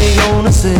[0.00, 0.74] they gonna say?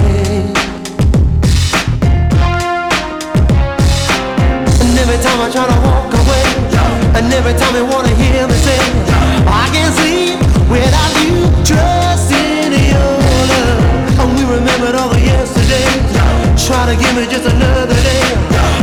[4.82, 6.44] And every time I try to walk away,
[7.16, 8.80] and every time they wanna hear me say,
[9.46, 10.38] I can't sleep
[10.70, 11.36] without you,
[11.68, 13.14] trusting your
[13.50, 14.20] love.
[14.20, 18.24] And we remembered all the yesterdays, try to give me just another day.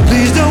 [0.08, 0.51] Please don't.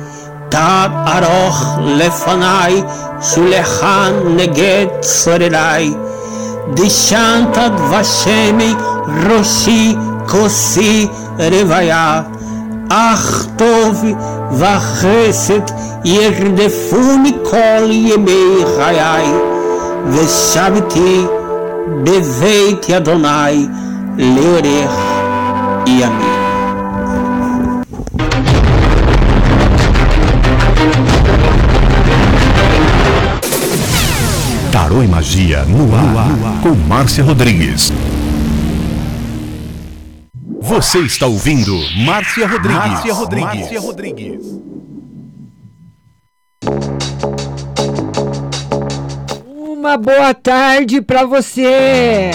[0.50, 2.82] תת ארוך לפניי,
[3.22, 5.94] שולחן נגד צורריי.
[6.74, 8.74] דשנת דבשמי
[9.28, 9.96] ראשי
[10.28, 11.06] כוסי
[11.38, 12.22] רוויה.
[12.90, 14.04] אך טוב
[14.52, 15.60] וחסד
[16.04, 19.26] ירדפוני כל ימי חיי,
[20.10, 21.26] ושבתי
[22.04, 23.66] בבית אדוני
[24.18, 25.00] לאורך
[25.86, 26.29] ימים.
[34.91, 37.93] Tarô e Magia no ar, com Márcia Rodrigues.
[40.59, 41.73] Você está ouvindo
[42.05, 42.77] Márcia Rodrigues.
[42.77, 43.55] Márcia Rodrigues.
[43.55, 44.61] Márcia Rodrigues.
[49.55, 52.31] Uma boa tarde para você.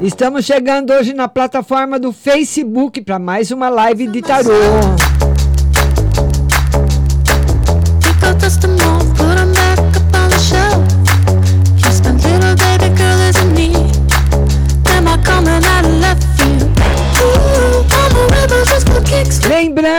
[0.00, 4.52] Estamos chegando hoje na plataforma do Facebook para mais uma live de tarô.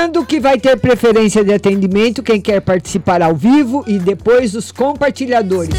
[0.10, 4.72] Lembrando que vai ter preferência de atendimento quem quer participar ao vivo e depois os
[4.72, 5.76] compartilhadores.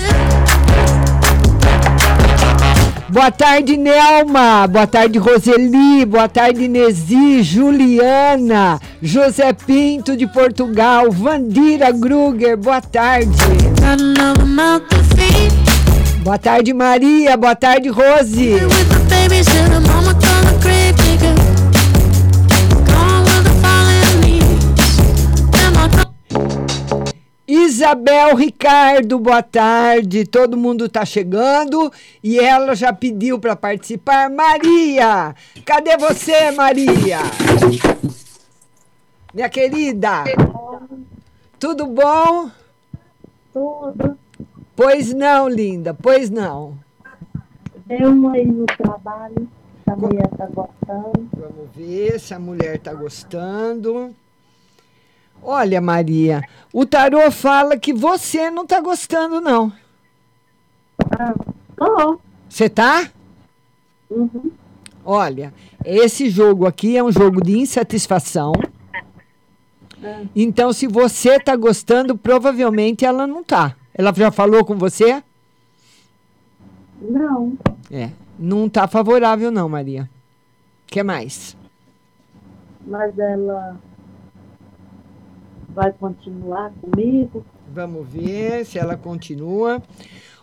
[3.09, 4.69] Boa tarde, Nelma.
[4.69, 6.05] Boa tarde, Roseli.
[6.07, 12.57] Boa tarde, Nesi, Juliana, José Pinto de Portugal, Vandira Gruger.
[12.57, 13.37] Boa tarde.
[16.23, 17.37] Boa tarde, Maria.
[17.37, 18.61] Boa tarde, Rose.
[27.51, 30.25] Isabel Ricardo, boa tarde.
[30.25, 34.31] Todo mundo tá chegando e ela já pediu para participar.
[34.31, 35.35] Maria,
[35.67, 37.19] cadê você, Maria?
[39.35, 40.23] Minha querida.
[41.59, 42.53] Tudo bom?
[43.53, 44.17] Tudo.
[44.77, 46.79] Pois não, linda, pois não.
[47.85, 49.49] Deu aí no trabalho,
[49.89, 51.29] a mulher tá gostando.
[51.37, 54.15] Vamos ver se a mulher tá gostando.
[55.43, 59.73] Olha, Maria, o tarô fala que você não tá gostando, não.
[61.19, 61.35] Ah,
[61.77, 62.21] tô.
[62.49, 63.11] Você tá?
[64.11, 64.51] Uhum.
[65.05, 65.53] Olha,
[65.85, 68.53] esse jogo aqui é um jogo de insatisfação.
[70.03, 70.23] Ah.
[70.37, 73.75] Então, se você tá gostando, provavelmente ela não tá.
[73.95, 75.23] Ela já falou com você?
[77.01, 77.57] Não.
[77.91, 78.11] É.
[78.39, 80.09] Não tá favorável, não, Maria.
[80.85, 81.57] O que mais?
[82.87, 83.77] Mas ela
[85.75, 87.45] vai continuar comigo?
[87.73, 89.81] Vamos ver se ela continua.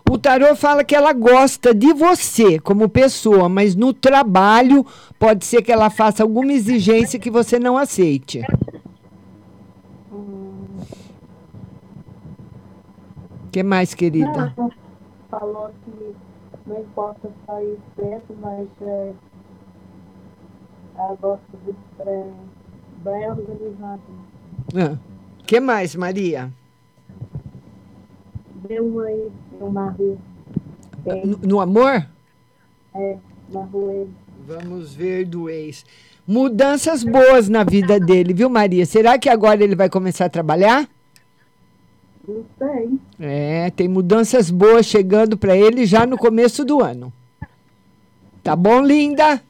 [0.09, 4.85] O tarô fala que ela gosta de você como pessoa, mas no trabalho
[5.19, 8.41] pode ser que ela faça alguma exigência que você não aceite.
[10.09, 10.77] O
[13.51, 14.53] que mais, querida?
[14.57, 14.69] Ela
[15.29, 16.15] falou que
[16.65, 19.11] não importa sair perto, mas é,
[20.95, 22.31] ela gosta de trem
[23.03, 24.01] bem organizado.
[24.73, 24.97] O Ah,
[25.47, 26.51] que mais, Maria?
[28.67, 29.31] Deu aí
[29.62, 30.17] uma rua.
[31.23, 32.05] No, no amor?
[32.93, 33.17] É,
[33.49, 34.07] na rua.
[34.45, 35.86] Vamos ver do ex.
[36.27, 38.86] Mudanças boas na vida dele, viu, Maria?
[38.86, 40.88] Será que agora ele vai começar a trabalhar?
[42.27, 42.99] Não sei.
[43.17, 47.13] É, tem mudanças boas chegando para ele já no começo do ano.
[48.43, 49.41] Tá bom, linda?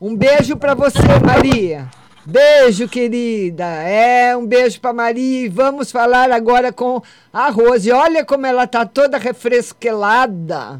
[0.00, 1.88] Um beijo para você, Maria.
[2.30, 3.64] Beijo, querida.
[3.64, 5.46] É, um beijo para Maria.
[5.46, 7.00] E vamos falar agora com
[7.32, 7.90] a Rose.
[7.90, 10.78] Olha como ela tá toda refresquelada.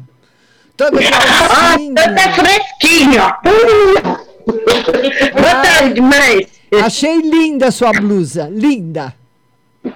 [0.77, 1.95] Toda calcinha.
[1.95, 3.37] Toda fresquinha.
[4.45, 6.47] Boa tarde, Márcia.
[6.85, 8.47] Achei linda a sua blusa.
[8.51, 9.15] Linda.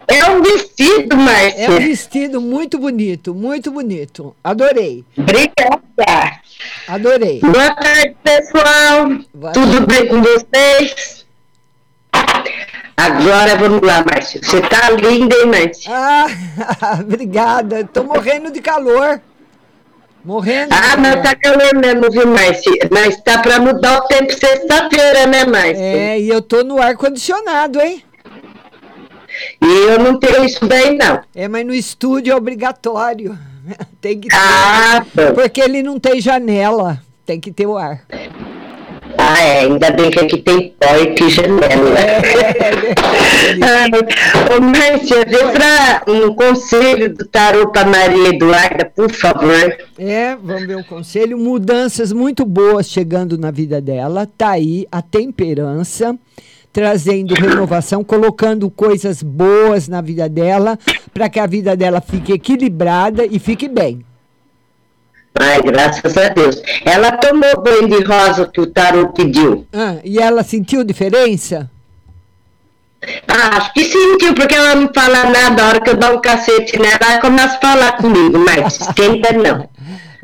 [0.07, 1.65] É um vestido, Márcia.
[1.65, 4.35] É um vestido muito bonito, muito bonito.
[4.43, 5.05] Adorei.
[5.15, 6.39] Obrigada.
[6.87, 7.41] Adorei.
[7.41, 9.07] Boa tarde, pessoal.
[9.31, 11.22] Boa Tudo bem com vocês?
[12.95, 14.39] Agora vamos lá, Márcia.
[14.43, 15.91] Você tá linda, hein, Márcia?
[15.91, 17.83] Ah, obrigada.
[17.91, 19.19] Tô morrendo de calor.
[20.23, 22.71] Morrendo Ah, mas tá calor mesmo, viu, Márcia?
[22.91, 25.83] Mas tá pra mudar o tempo sexta-feira, né, Márcia?
[25.83, 28.03] É, e eu tô no ar-condicionado, hein?
[29.61, 31.21] E eu não tenho isso daí, não.
[31.35, 33.37] É, mas no estúdio é obrigatório.
[33.99, 34.35] Tem que ter.
[34.35, 35.05] Ah.
[35.33, 37.01] Porque ele não tem janela.
[37.25, 38.01] Tem que ter o ar.
[39.25, 41.95] Ah, é, ainda bem que aqui tem porta e janela.
[43.61, 43.89] Ai,
[44.53, 49.77] Ô, Márcia, vê pra um conselho do tarô pra Maria Eduarda, por favor.
[49.97, 51.37] É, vamos ver o conselho.
[51.37, 54.27] Mudanças muito boas chegando na vida dela.
[54.37, 56.19] Tá aí a temperança,
[56.73, 60.77] trazendo renovação, colocando coisas boas na vida dela,
[61.13, 64.03] para que a vida dela fique equilibrada e fique bem.
[65.39, 66.61] Ai, graças a Deus.
[66.85, 69.65] Ela tomou banho de rosa que o tarô pediu.
[69.73, 71.69] Ah, e ela sentiu diferença?
[73.27, 75.63] Ah, acho que sentiu, porque ela não fala nada.
[75.63, 79.33] A hora que eu dou um cacete nela, ela começa a falar comigo, mas esquenta
[79.33, 79.69] não.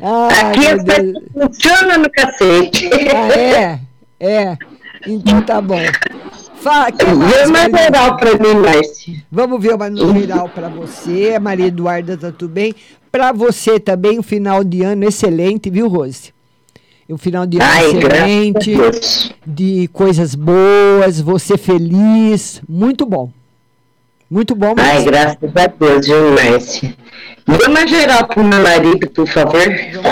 [0.00, 2.88] Aqui meu as coisas funcionam no cacete.
[3.14, 3.80] Ah, é?
[4.18, 4.56] É.
[5.06, 5.80] Então tá bom.
[6.56, 9.22] Fala, que Vê uma geral pra mim, Márcia.
[9.30, 11.38] Vamos ver uma geral para você.
[11.38, 12.74] Maria Eduarda tá tudo bem.
[13.10, 16.32] Para você também, o final de ano excelente, viu, Rose?
[17.08, 18.72] O final de ano Ai, excelente,
[19.44, 22.62] de coisas boas, você feliz.
[22.68, 23.30] Muito bom.
[24.30, 25.10] Muito bom Ai, mesmo.
[25.10, 26.94] graças a Deus, viu, Márcia?
[27.58, 29.60] Dê uma geral pro meu marido, por favor.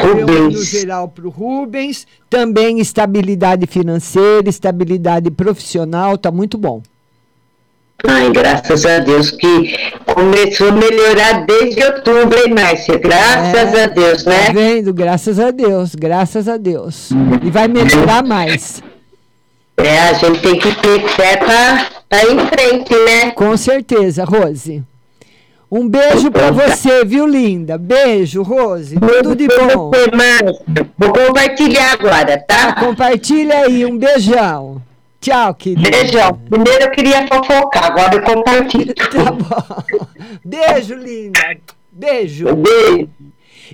[0.03, 0.67] Vamos Rubens.
[0.67, 2.05] geral para o Rubens.
[2.29, 6.83] Também estabilidade financeira, estabilidade profissional, tá muito bom.
[8.07, 12.97] Ai, graças a Deus que começou a melhorar desde outubro, hein, Márcia?
[12.97, 14.51] Graças a Deus, Tá né?
[14.53, 14.95] vendo?
[14.95, 17.11] Graças a Deus, graças a Deus.
[17.43, 18.81] E vai melhorar mais.
[19.77, 23.31] É, a gente tem que ter fé pra, pra ir em frente, né?
[23.33, 24.83] Com certeza, Rose.
[25.71, 27.77] Um beijo pra você, viu, linda?
[27.77, 28.97] Beijo, Rose.
[28.99, 29.91] Tudo de bom.
[30.97, 32.73] Vou compartilhar agora, tá?
[32.75, 34.81] Compartilha aí, um beijão.
[35.21, 35.91] Tchau, querida.
[35.91, 36.41] Beijão.
[36.49, 38.95] Primeiro eu queria fofocar, agora eu compartilho.
[39.11, 40.07] Tá bom.
[40.45, 41.57] Beijo, linda.
[41.91, 42.47] Beijo.
[42.57, 43.09] Beijo.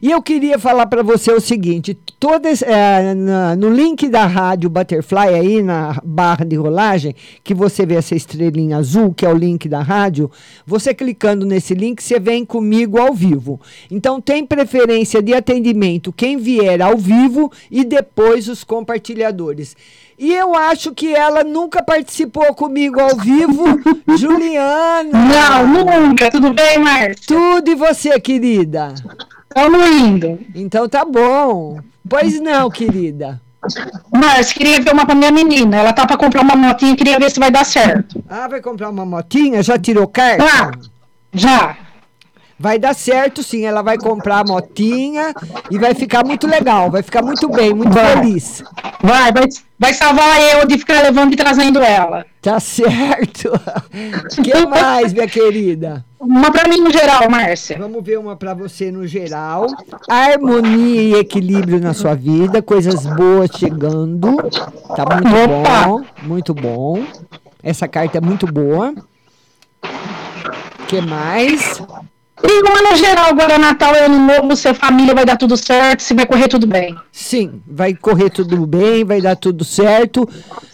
[0.02, 4.70] E eu queria falar para você o seguinte: todas, é, na, no link da rádio
[4.70, 9.36] Butterfly, aí na barra de rolagem, que você vê essa estrelinha azul, que é o
[9.36, 10.30] link da rádio,
[10.66, 13.60] você clicando nesse link, você vem comigo ao vivo.
[13.90, 19.76] Então, tem preferência de atendimento quem vier ao vivo e depois os compartilhadores.
[20.18, 23.64] E eu acho que ela nunca participou comigo ao vivo.
[24.16, 25.10] Juliana.
[25.12, 26.30] Não, nunca.
[26.30, 27.26] Tudo bem, Márcia?
[27.26, 28.94] Tudo e você, querida?
[29.54, 30.40] Estamos indo.
[30.52, 31.78] Então tá bom.
[32.08, 33.40] Pois não, querida.
[34.12, 35.76] Márcia, queria ver uma pra minha menina.
[35.76, 38.22] Ela tá pra comprar uma motinha, queria ver se vai dar certo.
[38.28, 39.62] Ah, vai comprar uma motinha?
[39.62, 40.44] Já tirou carta?
[40.44, 40.70] Ah,
[41.32, 41.76] já.
[42.58, 43.64] Vai dar certo, sim.
[43.64, 45.34] Ela vai comprar a motinha
[45.70, 48.16] e vai ficar muito legal, vai ficar muito bem, muito Vai.
[48.16, 48.62] feliz.
[49.02, 49.44] Vai, vai,
[49.78, 52.24] vai salvar eu de ficar levando e trazendo ela.
[52.40, 53.50] Tá certo.
[54.42, 56.04] que mais, minha querida?
[56.20, 57.76] Uma pra mim no geral, Márcia.
[57.78, 59.66] Vamos ver uma pra você no geral.
[60.08, 64.36] Harmonia e equilíbrio na sua vida, coisas boas chegando.
[64.96, 65.82] Tá muito Opa.
[65.86, 67.04] bom, muito bom.
[67.62, 68.94] Essa carta é muito boa.
[70.88, 71.82] que mais?
[72.46, 76.00] E uma no geral, agora Natal é ano novo, sua família vai dar tudo certo,
[76.00, 76.94] se vai correr tudo bem.
[77.10, 80.28] Sim, vai correr tudo bem, vai dar tudo certo,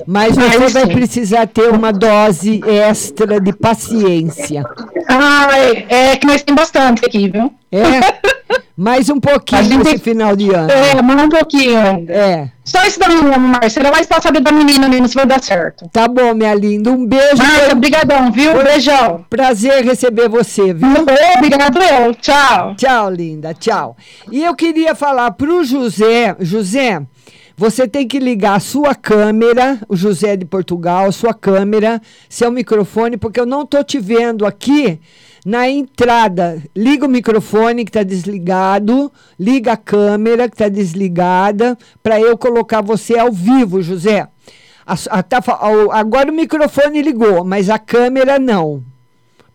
[0.04, 0.92] mas você vai sim.
[0.92, 4.64] precisar ter uma dose extra de paciência.
[5.08, 7.54] Ai, é que nós temos bastante aqui, viu?
[7.72, 8.30] É?
[8.76, 10.70] Mais um pouquinho gente nesse final de ano.
[10.70, 12.12] É, mais um pouquinho ainda.
[12.12, 12.50] É.
[12.64, 13.60] Só isso da menina.
[13.76, 15.86] Era mais pra saber da menina mesmo, se vai dar certo.
[15.92, 16.90] Tá bom, minha linda.
[16.90, 17.36] Um beijo.
[17.36, 18.54] Márcia, brigadão, viu?
[18.62, 19.24] Beijão.
[19.28, 20.88] Prazer receber você, viu?
[21.36, 22.14] Obrigado eu.
[22.14, 22.74] Tchau.
[22.74, 23.52] Tchau, linda.
[23.52, 23.98] Tchau.
[24.32, 27.02] E eu queria falar pro José, José,
[27.54, 33.18] você tem que ligar a sua câmera, o José de Portugal, sua câmera, seu microfone,
[33.18, 34.98] porque eu não tô te vendo aqui
[35.44, 36.62] na entrada.
[36.76, 42.80] Liga o microfone que tá desligado, liga a câmera que tá desligada, para eu colocar
[42.82, 44.28] você ao vivo, José.
[44.86, 45.42] A a- tá
[45.92, 48.82] agora o microfone ligou, mas a câmera não.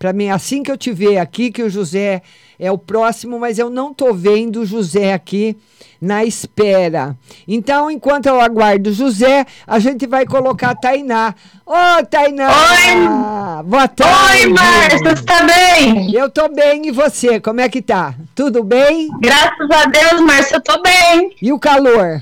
[0.06, 2.22] Para mim, assim que eu te ver aqui, que o José
[2.60, 5.58] é o próximo, mas eu não tô vendo o José aqui
[6.00, 7.18] na espera.
[7.48, 11.34] Então, enquanto eu aguardo o José, a gente vai colocar a Tainá.
[11.66, 12.50] Ô, Tainá!
[12.50, 13.64] Oi!
[13.64, 14.46] Boa tarde!
[14.46, 16.14] Oi, Márcia, você tá bem?
[16.14, 17.40] Eu tô bem, e você?
[17.40, 18.14] Como é que tá?
[18.36, 19.10] Tudo bem?
[19.20, 21.36] Graças a Deus, Márcia, eu tô bem.
[21.42, 22.22] E o calor?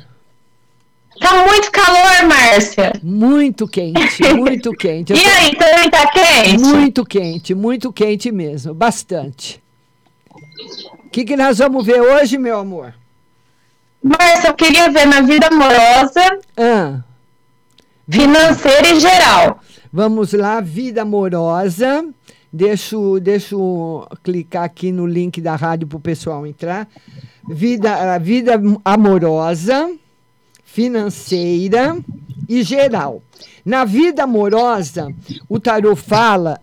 [1.24, 2.92] Tá muito calor, Márcia.
[3.02, 5.14] Muito quente, muito quente.
[5.14, 6.60] E tô- aí, também tá quente?
[6.62, 9.62] Muito quente, muito quente mesmo, bastante.
[11.06, 12.94] O que, que nós vamos ver hoje, meu amor?
[14.04, 17.00] Márcia, eu queria ver na vida amorosa, Ah,
[18.10, 19.60] financeira e geral.
[19.92, 22.06] vamos lá, vida amorosa.
[22.52, 26.88] Deixa, eu- deixa eu clicar aqui no link da rádio para o pessoal entrar.
[27.48, 29.90] Vida, vida amorosa,
[30.74, 31.98] financeira
[32.50, 33.22] e geral.
[33.64, 35.08] Na vida amorosa,
[35.48, 36.60] o tarô fala,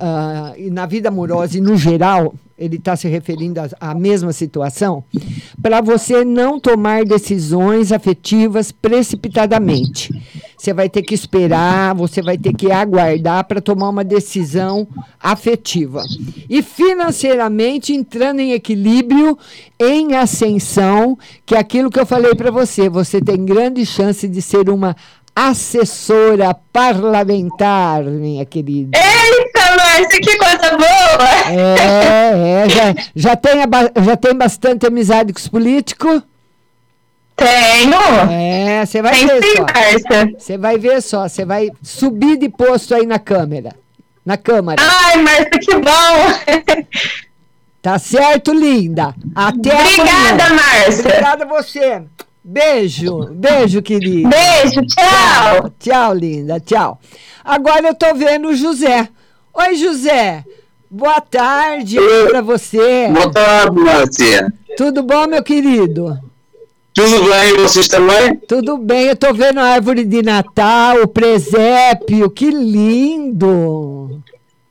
[0.59, 5.03] e na vida amorosa e no geral, ele está se referindo à mesma situação,
[5.63, 10.13] para você não tomar decisões afetivas precipitadamente.
[10.61, 14.87] Você vai ter que esperar, você vai ter que aguardar para tomar uma decisão
[15.19, 16.03] afetiva.
[16.51, 19.39] E financeiramente, entrando em equilíbrio,
[19.81, 24.43] em ascensão, que é aquilo que eu falei para você, você tem grande chance de
[24.43, 24.95] ser uma
[25.35, 28.99] assessora parlamentar, minha querida.
[28.99, 31.55] Eita, Márcia, que coisa boa!
[31.55, 33.53] É, é, já, já, tem,
[34.05, 36.21] já tem bastante amizade com os políticos?
[37.41, 38.31] Tenho.
[38.31, 40.39] É, você vai Tem ver sim, só.
[40.39, 43.75] Você vai ver só, você vai subir de posto aí na câmera.
[44.25, 44.81] Na câmara.
[44.83, 46.85] Ai, Márcia, que bom!
[47.81, 49.15] Tá certo, linda?
[49.35, 50.55] Até Obrigada, amanhã.
[50.55, 51.01] Márcia.
[51.01, 52.03] Obrigada a você.
[52.45, 54.29] Beijo, beijo, querida.
[54.29, 55.73] Beijo, tchau.
[55.79, 57.01] Tchau, linda, tchau.
[57.43, 59.09] Agora eu tô vendo o José.
[59.55, 60.45] Oi, José.
[60.91, 61.97] Boa tarde
[62.29, 63.09] para você.
[63.09, 64.53] Boa tarde, Márcia.
[64.77, 66.19] Tudo bom, meu querido?
[67.01, 68.37] Tudo bem, vocês também?
[68.47, 74.21] Tudo bem, eu tô vendo a árvore de Natal, o presépio, que lindo!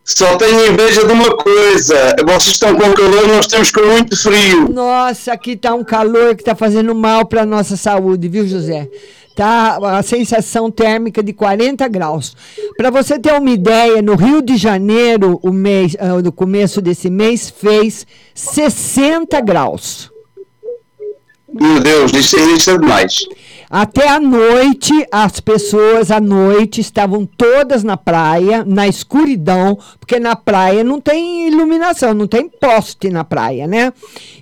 [0.05, 2.15] Só tenho inveja de uma coisa.
[2.23, 4.69] Vocês estão com calor, nós estamos com muito frio.
[4.69, 8.87] Nossa, aqui tá um calor que tá fazendo mal para nossa saúde, viu, José?
[9.35, 12.37] Tá a sensação térmica de 40 graus.
[12.77, 17.09] Para você ter uma ideia, no Rio de Janeiro, o mês, ah, no começo desse
[17.09, 20.11] mês, fez 60 graus.
[21.53, 23.27] Meu Deus, isto, é- demais.
[23.71, 30.35] Até a noite, as pessoas à noite estavam todas na praia, na escuridão, porque na
[30.35, 33.93] praia não tem iluminação, não tem poste na praia, né?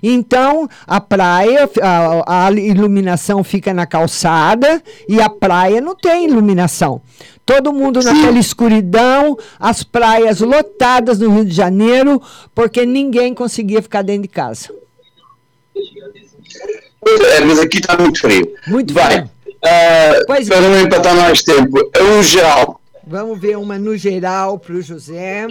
[0.02, 7.02] Então, a praia, a, a iluminação fica na calçada e a praia não tem iluminação.
[7.44, 12.20] Todo mundo naquela escuridão, as praias lotadas no Rio de Janeiro,
[12.54, 14.70] porque ninguém conseguia ficar dentro de casa.
[17.36, 18.54] É, mas aqui está muito frio.
[18.66, 19.20] Muito Vai.
[19.20, 22.80] Uh, para não empatar mais tempo, é um geral.
[23.06, 25.46] Vamos ver uma no geral para o José.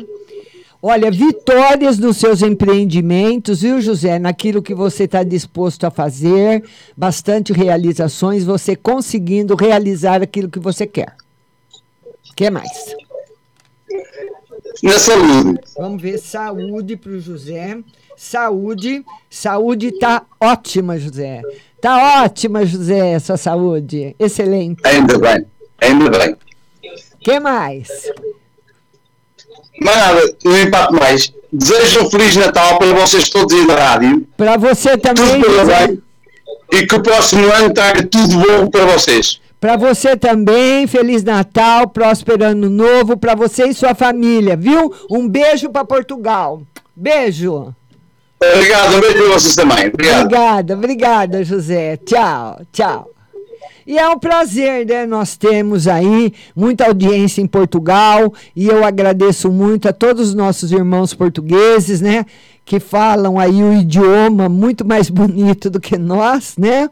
[0.81, 4.19] Olha, vitórias nos seus empreendimentos, viu, José?
[4.19, 6.63] Naquilo que você está disposto a fazer,
[6.95, 11.15] bastante realizações, você conseguindo realizar aquilo que você quer.
[12.29, 12.95] O que mais?
[14.83, 15.59] Na saúde.
[15.75, 17.79] Vamos ver saúde para o José.
[18.17, 21.43] Saúde, saúde tá ótima, José.
[21.80, 24.15] Tá ótima, José, sua saúde.
[24.17, 24.82] Excelente.
[24.84, 25.45] Ainda bem,
[25.80, 26.36] ainda bem.
[27.19, 27.88] que mais?
[29.80, 31.32] Mas nada, não impacto mais.
[31.53, 34.27] Desejo um Feliz Natal para vocês todos aí da rádio.
[34.36, 35.39] Para você também.
[35.39, 36.01] Tudo bem.
[36.71, 39.39] E que o próximo ano traga tudo bom para vocês.
[39.62, 44.91] Para você também, Feliz Natal, próspero ano novo para você e sua família, viu?
[45.10, 46.63] Um beijo para Portugal.
[46.95, 47.75] Beijo.
[48.39, 49.88] Obrigado, um beijo vocês também.
[49.88, 50.26] Obrigado.
[50.26, 51.97] Obrigada, obrigada, José.
[51.97, 53.10] Tchau, tchau.
[53.86, 55.06] E é um prazer, né?
[55.06, 60.73] Nós temos aí muita audiência em Portugal e eu agradeço muito a todos os nossos
[60.73, 62.26] irmãos portugueses, né?
[62.65, 66.89] Que falam aí o idioma muito mais bonito do que nós, né?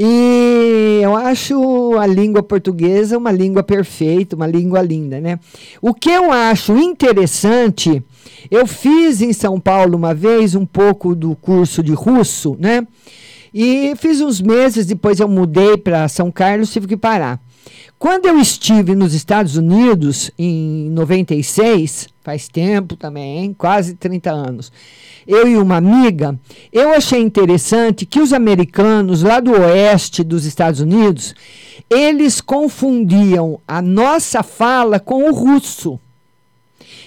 [0.00, 5.40] E eu acho a língua portuguesa uma língua perfeita, uma língua linda, né?
[5.82, 8.00] O que eu acho interessante
[8.50, 12.86] eu fiz em São Paulo uma vez um pouco do curso de russo, né?
[13.52, 17.40] E fiz uns meses, depois eu mudei para São Carlos, tive que parar.
[17.98, 24.72] Quando eu estive nos Estados Unidos, em 96, faz tempo também, quase 30 anos,
[25.26, 26.38] eu e uma amiga,
[26.72, 31.34] eu achei interessante que os americanos lá do oeste dos Estados Unidos,
[31.90, 35.98] eles confundiam a nossa fala com o russo.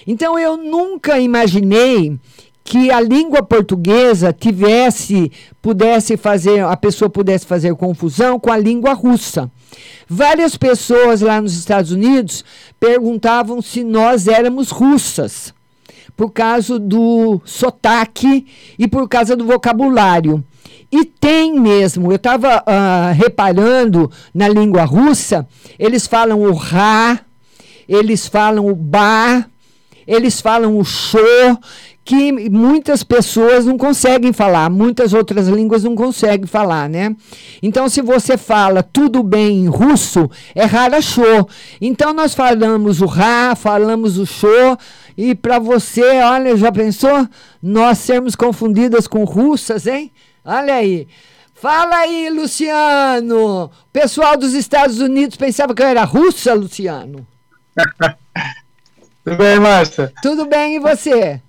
[0.06, 2.18] Então eu nunca imaginei
[2.62, 8.92] que a língua portuguesa tivesse, pudesse fazer, a pessoa pudesse fazer confusão com a língua
[8.92, 9.50] russa.
[10.08, 12.44] Várias pessoas lá nos Estados Unidos
[12.78, 15.54] perguntavam se nós éramos russas,
[16.16, 18.46] por causa do sotaque
[18.78, 20.44] e por causa do vocabulário.
[20.90, 27.20] E tem mesmo, eu estava uh, ah, reparando na língua russa, eles falam o ra,
[27.88, 29.46] eles falam o ba,
[30.06, 31.58] eles falam o show,
[32.04, 37.14] que muitas pessoas não conseguem falar, muitas outras línguas não conseguem falar, né?
[37.62, 41.48] Então, se você fala tudo bem em russo, é show.
[41.80, 44.76] Então, nós falamos o ra, falamos o show,
[45.16, 47.28] e para você, olha, já pensou?
[47.62, 50.10] Nós sermos confundidas com russas, hein?
[50.44, 51.06] Olha aí.
[51.54, 53.70] Fala aí, Luciano.
[53.92, 57.24] Pessoal dos Estados Unidos pensava que eu era russa, Luciano.
[59.22, 60.12] Tudo bem, Márcia?
[60.20, 61.40] Tudo bem, e você?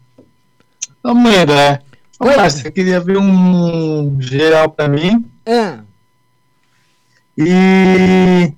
[1.03, 1.79] Também, né?
[2.17, 5.25] Ô, Márcia, queria ver um geral para mim.
[5.45, 5.81] Ah.
[7.37, 8.53] E.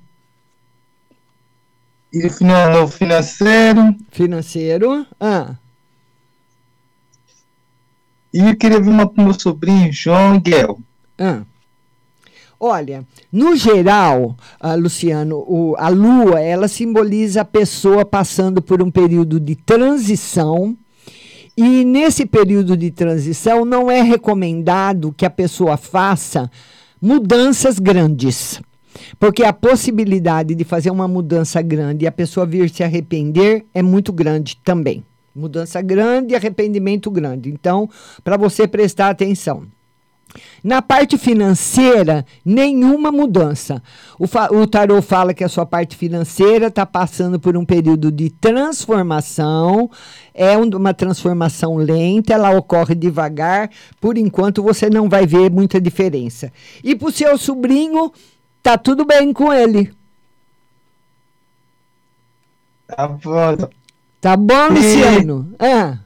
[2.14, 3.96] E no financeiro.
[4.12, 5.08] Financeiro.
[5.20, 5.56] Ah.
[8.32, 10.80] E eu queria ver uma pro meu sobrinho, João Miguel.
[11.18, 11.42] Ah.
[12.60, 18.92] Olha, no geral, uh, Luciano, o, a lua ela simboliza a pessoa passando por um
[18.92, 20.78] período de transição.
[21.58, 26.52] E nesse período de transição não é recomendado que a pessoa faça
[27.02, 28.62] mudanças grandes.
[29.20, 33.82] Porque a possibilidade de fazer uma mudança grande e a pessoa vir se arrepender é
[33.82, 35.04] muito grande também.
[35.34, 37.50] Mudança grande e arrependimento grande.
[37.50, 37.90] Então,
[38.24, 39.64] para você prestar atenção.
[40.64, 43.82] Na parte financeira, nenhuma mudança.
[44.20, 44.26] O,
[44.58, 49.90] o tarô fala que a sua parte financeira está passando por um período de transformação.
[50.34, 53.70] É um, uma transformação lenta, ela ocorre devagar.
[54.00, 56.52] Por enquanto, você não vai ver muita diferença.
[56.84, 58.12] E para o seu sobrinho,
[58.62, 59.92] tá tudo bem com ele.
[62.88, 63.70] Tá bom.
[64.22, 65.54] Tá bom, Luciano?
[65.60, 65.66] E...
[65.66, 66.00] Ah.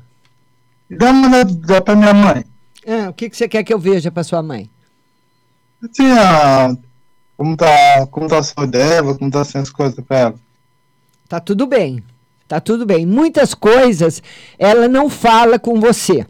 [0.90, 2.44] Dá uma dá para minha mãe.
[2.92, 4.70] Ah, o que, que você quer que eu veja para sua mãe?
[5.84, 6.76] Assim, ah,
[7.38, 10.36] como tá, como tá a saúde dela, como tá sendo as coisas para ela.
[11.28, 12.04] Tá tudo bem.
[12.48, 13.06] Tá tudo bem.
[13.06, 14.24] Muitas coisas
[14.58, 16.26] ela não fala com você,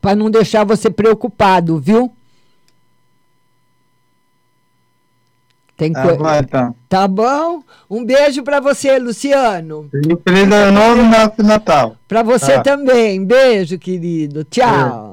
[0.00, 2.12] para não deixar você preocupado, viu?
[5.76, 6.74] Tem Ah, coi- vai, então.
[6.88, 7.62] Tá bom?
[7.88, 9.88] Um beijo pra você, Luciano.
[9.90, 11.96] Feliz ano novo e Natal.
[12.06, 12.62] Pra você Tá.
[12.62, 13.24] também.
[13.24, 14.44] Beijo, querido.
[14.44, 15.06] Tchau.
[15.06, 15.09] É.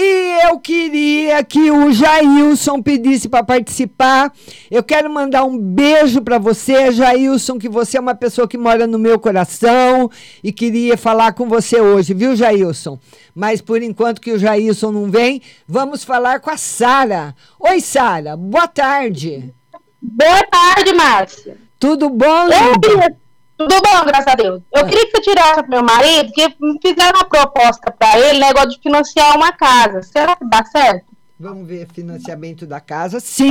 [0.00, 4.32] E eu queria que o Jailson pedisse para participar.
[4.70, 8.86] Eu quero mandar um beijo para você, Jailson, que você é uma pessoa que mora
[8.86, 10.08] no meu coração
[10.42, 12.96] e queria falar com você hoje, viu, Jailson?
[13.34, 17.34] Mas por enquanto que o Jailson não vem, vamos falar com a Sara.
[17.58, 18.36] Oi, Sara.
[18.36, 19.52] Boa tarde.
[20.00, 21.56] Boa tarde, Márcia.
[21.76, 22.46] Tudo bom,
[22.80, 23.16] queria-
[23.58, 24.62] Tudo bom, graças a Deus.
[24.72, 28.38] Eu queria que você tirasse pro meu marido, que me fizeram uma proposta pra ele,
[28.38, 30.00] negócio de financiar uma casa.
[30.02, 31.06] Será que dá certo?
[31.40, 33.18] Vamos ver financiamento da casa.
[33.18, 33.50] Sim.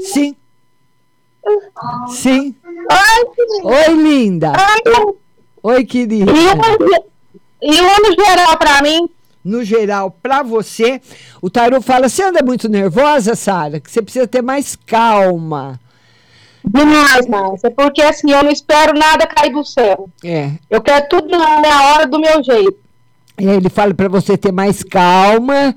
[0.00, 0.36] Sim.
[2.08, 2.54] Sim.
[3.64, 4.52] Oi, linda.
[5.60, 6.30] Oi, querida.
[7.60, 9.10] E o no geral pra mim?
[9.44, 11.00] No geral, pra você,
[11.40, 13.80] o tarô fala: você anda muito nervosa, Sara?
[13.80, 15.80] Que você precisa ter mais calma.
[16.64, 17.70] Demais, Márcia.
[17.70, 20.08] Porque assim, eu não espero nada cair do céu.
[20.24, 20.52] É.
[20.70, 22.78] Eu quero tudo na minha hora, do meu jeito.
[23.38, 25.74] Ele fala para você ter mais calma,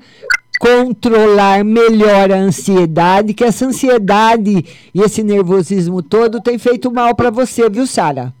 [0.60, 4.64] controlar melhor a ansiedade, que essa ansiedade
[4.94, 8.32] e esse nervosismo todo tem feito mal para você, viu, Sara?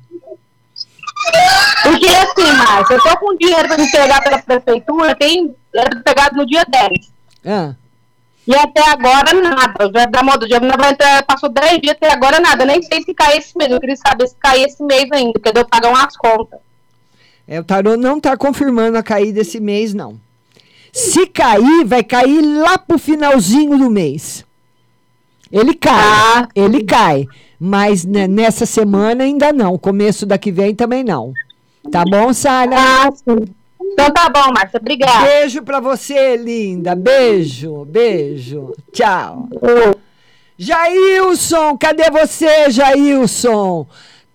[1.82, 6.36] Porque assim, Márcia, eu tô com dinheiro pra me pegar pela prefeitura, tem era pegado
[6.36, 6.90] no dia 10.
[7.44, 7.74] Ah.
[8.46, 9.90] E até agora nada.
[9.92, 12.64] Já da moda, não vai entrar, passou 10 dias até agora nada.
[12.64, 13.70] Nem sei se cai esse mês.
[13.70, 16.60] Eu queria saber se cai esse mês ainda, porque eu pagar umas contas.
[17.48, 20.18] É, o tarô não está confirmando a caída esse mês, não.
[20.92, 24.44] Se cair, vai cair lá pro finalzinho do mês.
[25.50, 27.26] Ele cai, ele cai.
[27.58, 29.78] Mas né, nessa semana ainda não.
[29.78, 31.32] Começo da que vem também não.
[31.90, 32.76] Tá bom, Sara?
[32.76, 33.46] Ah, sim.
[33.92, 34.78] Então tá bom, Márcia.
[34.78, 35.24] Obrigada.
[35.26, 36.94] Beijo pra você, linda.
[36.94, 38.74] Beijo, beijo.
[38.92, 39.48] Tchau.
[40.58, 43.86] Jailson, cadê você, Jailson?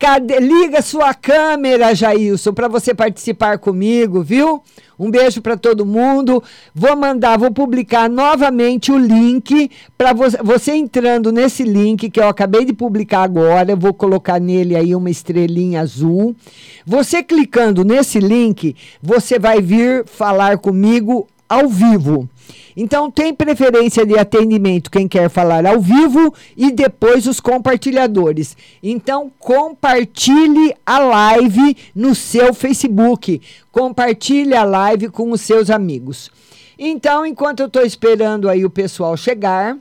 [0.02, 0.40] Cadê?
[0.40, 4.64] Liga sua câmera, Jailson, para você participar comigo, viu?
[4.98, 6.42] Um beijo para todo mundo.
[6.74, 12.66] Vou mandar, vou publicar novamente o link para você, entrando nesse link que eu acabei
[12.66, 13.74] de publicar agora.
[13.74, 16.36] Eu vou colocar nele aí uma estrelinha azul.
[16.84, 22.28] Você clicando nesse link, você vai vir falar comigo ao vivo.
[22.76, 28.56] Então, tem preferência de atendimento quem quer falar ao vivo e depois os compartilhadores.
[28.82, 33.42] Então, compartilhe a live no seu Facebook.
[33.72, 36.32] Compartilhe a live com os seus amigos.
[36.78, 39.78] Então, enquanto eu estou esperando aí o pessoal chegar,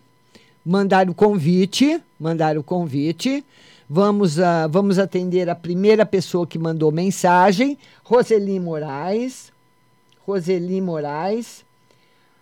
[0.64, 3.44] mandar o convite, mandar o convite.
[3.88, 9.50] Vamos, uh, vamos atender a primeira pessoa que mandou mensagem, Roseli Moraes.
[10.26, 11.64] Roseli Moraes.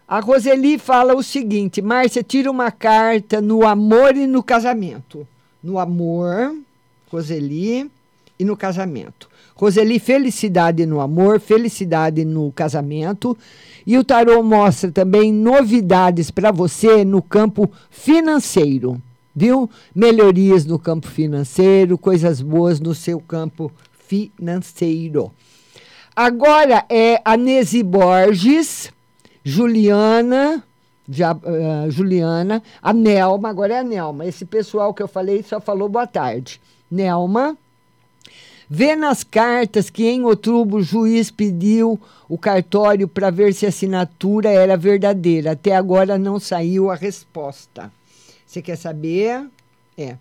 [0.08, 5.28] A Roseli fala o seguinte: Márcia, tira uma carta no amor e no casamento.
[5.62, 6.56] No amor,
[7.10, 7.90] Roseli,
[8.38, 9.28] e no casamento.
[9.54, 13.36] Roseli, felicidade no amor, felicidade no casamento.
[13.86, 19.02] E o tarô mostra também novidades para você no campo financeiro,
[19.34, 19.68] viu?
[19.94, 23.70] Melhorias no campo financeiro, coisas boas no seu campo
[24.06, 25.32] financeiro.
[26.14, 28.90] Agora é a Nesi Borges.
[29.48, 30.62] Juliana,
[31.08, 34.26] uh, Juliana, a Nelma, agora é a Nelma.
[34.26, 36.60] Esse pessoal que eu falei só falou boa tarde.
[36.90, 37.56] Nelma,
[38.68, 43.70] vê nas cartas que em outubro o juiz pediu o cartório para ver se a
[43.70, 45.52] assinatura era verdadeira.
[45.52, 47.90] Até agora não saiu a resposta.
[48.46, 49.46] Você quer saber?
[49.96, 50.16] É.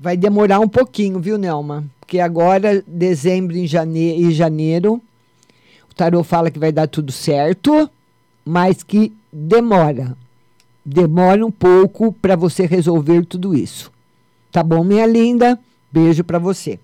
[0.00, 1.84] Vai demorar um pouquinho, viu, Nelma?
[2.00, 4.98] Porque agora, dezembro e janeiro
[5.90, 7.90] o tarô fala que vai dar tudo certo
[8.44, 10.16] mas que demora.
[10.84, 13.90] Demora um pouco para você resolver tudo isso.
[14.50, 15.58] Tá bom, minha linda?
[15.90, 16.78] Beijo para você.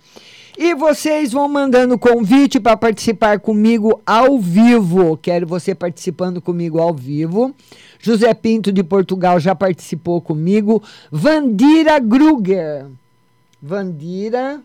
[0.57, 5.17] E vocês vão mandando convite para participar comigo ao vivo.
[5.17, 7.55] Quero você participando comigo ao vivo.
[8.01, 10.83] José Pinto de Portugal já participou comigo.
[11.13, 12.87] Vandira Gruger.
[13.63, 14.61] Vandira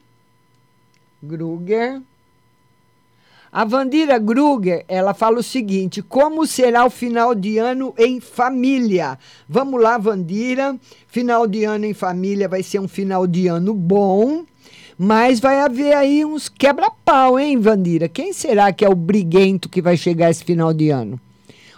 [1.21, 2.01] Gruger.
[3.55, 9.15] A Vandira Gruger, ela fala o seguinte: como será o final de ano em família?
[9.47, 10.75] Vamos lá, Vandira.
[11.07, 14.43] Final de ano em família vai ser um final de ano bom,
[14.97, 18.09] mas vai haver aí uns quebra-pau, hein, Vandira?
[18.09, 21.21] Quem será que é o briguento que vai chegar esse final de ano?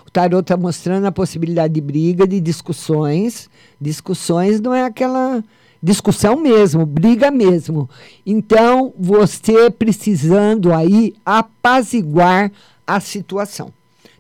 [0.07, 3.49] O tarot está mostrando a possibilidade de briga, de discussões.
[3.81, 5.43] Discussões não é aquela
[5.85, 7.87] discussão mesmo, briga mesmo.
[8.25, 12.51] Então, você precisando aí apaziguar
[12.87, 13.71] a situação.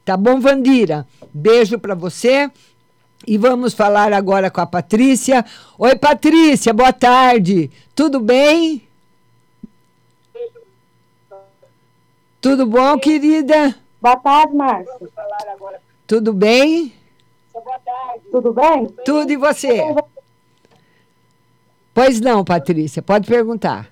[0.05, 1.07] Tá bom, Vandira?
[1.33, 2.51] Beijo para você.
[3.25, 5.43] E vamos falar agora com a Patrícia.
[5.79, 7.71] Oi, Patrícia, boa tarde.
[7.95, 8.87] Tudo bem?
[12.39, 13.75] Tudo bom, querida?
[13.99, 14.93] Boa tarde, Márcia.
[16.05, 16.93] Tudo bem?
[18.31, 18.85] Tudo bem?
[19.03, 19.81] Tudo e você?
[21.95, 23.89] Pois não, Patrícia, pode perguntar.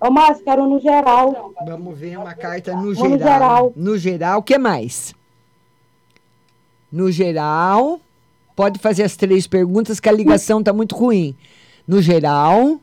[0.00, 1.52] Ô, Márcia, quero no geral.
[1.66, 3.20] Vamos ver uma carta no Vamos no geral.
[3.20, 3.72] geral.
[3.76, 5.14] No geral, o que mais?
[6.90, 8.00] No geral,
[8.54, 11.36] pode fazer as três perguntas que a ligação está muito ruim.
[11.86, 12.80] No geral,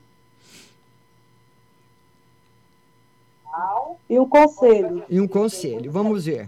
[4.14, 5.04] E um conselho.
[5.10, 5.92] e um conselho.
[5.92, 6.46] Vamos ver.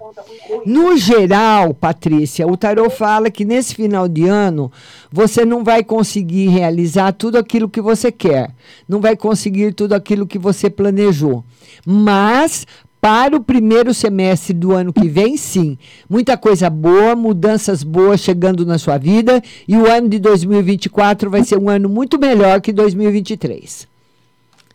[0.68, 4.72] No geral, Patrícia, o tarô fala que nesse final de ano
[5.12, 8.52] você não vai conseguir realizar tudo aquilo que você quer.
[8.88, 11.44] Não vai conseguir tudo aquilo que você planejou.
[11.84, 12.68] Mas
[13.02, 15.76] para o primeiro semestre do ano que vem, sim.
[16.08, 19.42] Muita coisa boa, mudanças boas chegando na sua vida.
[19.68, 23.88] E o ano de 2024 vai ser um ano muito melhor que 2023.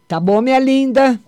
[0.09, 1.21] Tá bom, minha linda?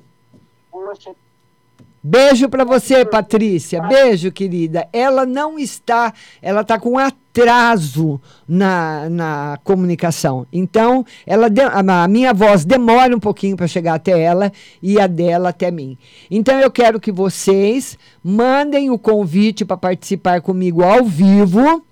[2.05, 3.81] Beijo para você, Patrícia.
[3.83, 4.89] Beijo, querida.
[4.93, 10.45] Ela não está, ela está com atraso na, na comunicação.
[10.53, 14.51] Então, ela a minha voz demora um pouquinho para chegar até ela
[14.83, 15.97] e a dela até mim.
[16.29, 21.85] Então, eu quero que vocês mandem o convite para participar comigo ao vivo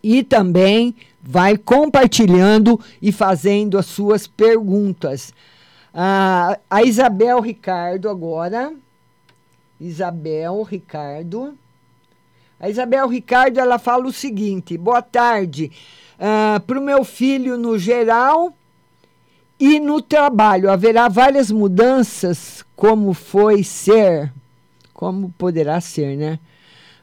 [0.00, 5.34] e também vai compartilhando e fazendo as suas perguntas.
[5.92, 8.72] Ah, a Isabel Ricardo agora.
[9.80, 11.56] Isabel Ricardo.
[12.58, 15.70] A Isabel Ricardo ela fala o seguinte: boa tarde.
[16.66, 18.54] Para o meu filho no geral
[19.58, 24.32] e no trabalho, haverá várias mudanças, como foi ser,
[24.92, 26.38] como poderá ser, né?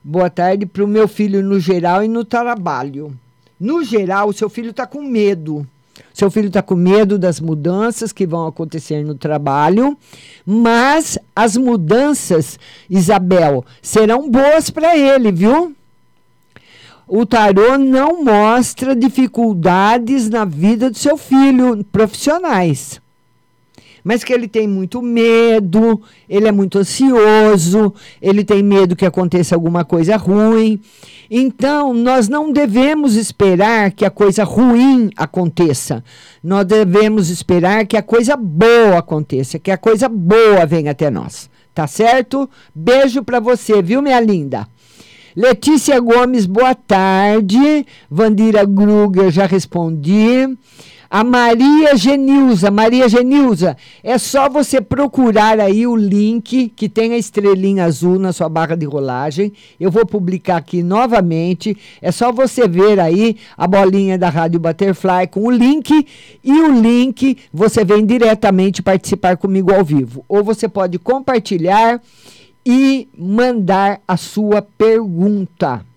[0.04, 3.18] Boa tarde para o meu filho no geral e no trabalho.
[3.60, 5.68] No geral, o seu filho está com medo.
[6.14, 9.98] Seu filho está com medo das mudanças que vão acontecer no trabalho,
[10.46, 12.60] mas as mudanças,
[12.90, 15.76] Isabel, serão boas para ele, viu?
[17.08, 23.02] O tarô não mostra dificuldades na vida do seu filho profissionais
[24.04, 29.56] mas que ele tem muito medo, ele é muito ansioso, ele tem medo que aconteça
[29.56, 30.80] alguma coisa ruim.
[31.30, 36.04] Então, nós não devemos esperar que a coisa ruim aconteça.
[36.44, 41.50] Nós devemos esperar que a coisa boa aconteça, que a coisa boa venha até nós.
[41.74, 42.50] Tá certo?
[42.76, 44.68] Beijo para você, viu, minha linda?
[45.36, 47.86] Letícia Gomes, boa tarde.
[48.10, 50.58] Vandira Gruger, já respondi.
[51.14, 57.18] A Maria Genilza, Maria Genilza, é só você procurar aí o link que tem a
[57.18, 59.52] estrelinha azul na sua barra de rolagem.
[59.78, 61.76] Eu vou publicar aqui novamente.
[62.02, 66.08] É só você ver aí a bolinha da Rádio Butterfly com o link
[66.42, 70.24] e o link você vem diretamente participar comigo ao vivo.
[70.30, 72.02] Ou você pode compartilhar
[72.66, 75.91] e mandar a sua pergunta.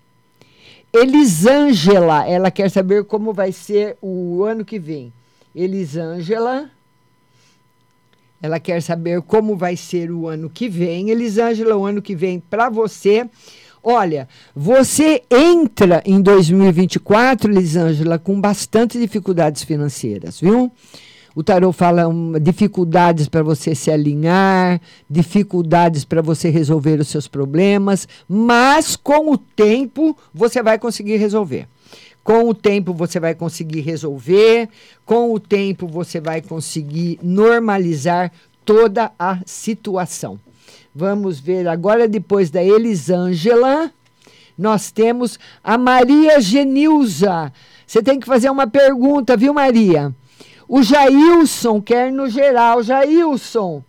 [0.95, 5.11] Elisângela, ela quer saber como vai ser o ano que vem.
[5.53, 6.71] Elisângela,
[8.41, 11.09] ela quer saber como vai ser o ano que vem.
[11.09, 13.29] Elisângela, o ano que vem para você.
[13.83, 20.71] Olha, você entra em 2024, Elisângela, com bastante dificuldades financeiras, viu?
[21.35, 24.79] O tarô fala um, dificuldades para você se alinhar,
[25.09, 31.67] dificuldades para você resolver os seus problemas, mas com o tempo você vai conseguir resolver.
[32.23, 34.69] Com o tempo você vai conseguir resolver,
[35.05, 38.31] com o tempo você vai conseguir normalizar
[38.63, 40.39] toda a situação.
[40.95, 43.91] Vamos ver agora, depois da Elisângela,
[44.57, 47.51] nós temos a Maria Genilza.
[47.85, 50.15] Você tem que fazer uma pergunta, viu, Maria?
[50.67, 52.81] O Jailson quer no geral.
[52.81, 53.83] Jailson,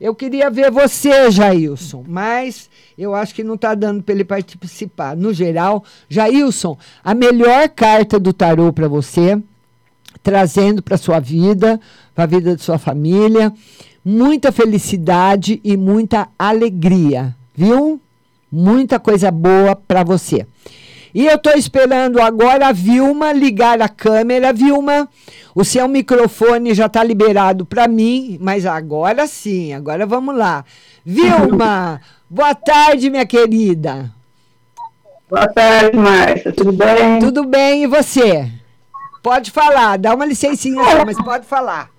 [0.00, 2.68] eu queria ver você, Jailson, mas
[2.98, 5.16] eu acho que não está dando para ele participar.
[5.16, 9.40] No geral, Jailson, a melhor carta do tarô para você,
[10.22, 11.80] trazendo para sua vida,
[12.14, 13.52] para a vida de sua família,
[14.04, 18.00] muita felicidade e muita alegria, viu?
[18.50, 20.46] Muita coisa boa para você.
[21.14, 24.52] E eu estou esperando agora a Vilma ligar a câmera.
[24.52, 25.08] Vilma,
[25.54, 30.64] o seu microfone já está liberado para mim, mas agora sim, agora vamos lá.
[31.04, 32.00] Vilma,
[32.30, 34.10] boa tarde, minha querida.
[35.28, 36.52] Boa tarde, Márcia.
[36.52, 37.18] Tudo bem?
[37.20, 38.50] Tudo bem, e você?
[39.22, 41.90] Pode falar, dá uma licencinha só, mas pode falar.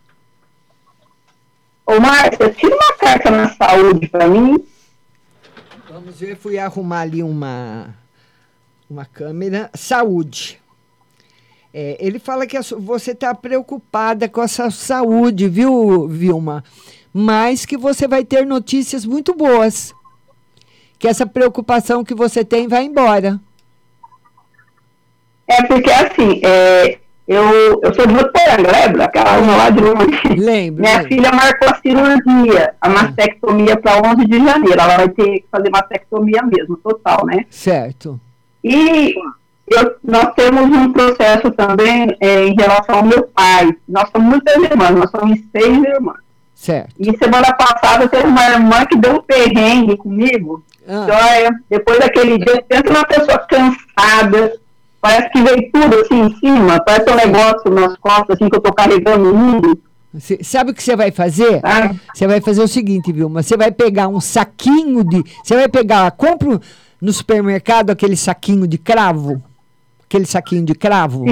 [1.85, 4.57] Ô, Márcia, tira uma carta na saúde para mim.
[5.89, 7.93] Vamos ver, fui arrumar ali uma,
[8.93, 9.69] uma câmera.
[9.73, 10.61] Saúde.
[11.73, 16.63] É, ele fala que você está preocupada com a sua saúde, viu, Vilma?
[17.11, 19.93] Mas que você vai ter notícias muito boas.
[20.99, 23.39] Que essa preocupação que você tem vai embora.
[25.47, 29.05] É porque assim, é, eu, eu sou de Votuporanga, lembra?
[29.05, 30.27] Aquela uma lá de longe.
[30.37, 30.81] Lembro.
[30.81, 31.07] Minha lembro.
[31.07, 34.79] filha marcou a cirurgia, a mastectomia para 11 de janeiro.
[34.79, 37.45] Ela vai ter que fazer mastectomia mesmo, total, né?
[37.49, 38.19] Certo.
[38.63, 39.13] E
[39.67, 43.75] eu- nós temos um processo também é, em relação ao meu pai.
[43.87, 46.17] Nós somos muitas irmãs, nós somos seis irmãs.
[46.55, 46.93] Certo.
[46.97, 50.63] E semana passada teve uma irmã que deu um perrengue comigo.
[50.87, 51.07] Ah.
[51.09, 54.53] Olha, depois daquele dia, pensa numa pessoa cansada,
[55.01, 58.61] parece que veio tudo assim em cima, parece um negócio nas costas, assim, que eu
[58.61, 59.77] tô carregando o mundo.
[60.19, 61.59] Cê- sabe o que você vai fazer?
[61.63, 61.91] Ah.
[62.13, 63.41] Você vai fazer o seguinte, Vilma.
[63.41, 65.23] Você vai pegar um saquinho de.
[65.43, 66.11] Você vai pegar.
[66.11, 66.61] Compra
[67.03, 69.43] no supermercado aquele saquinho de cravo.
[70.05, 71.25] Aquele saquinho de cravo.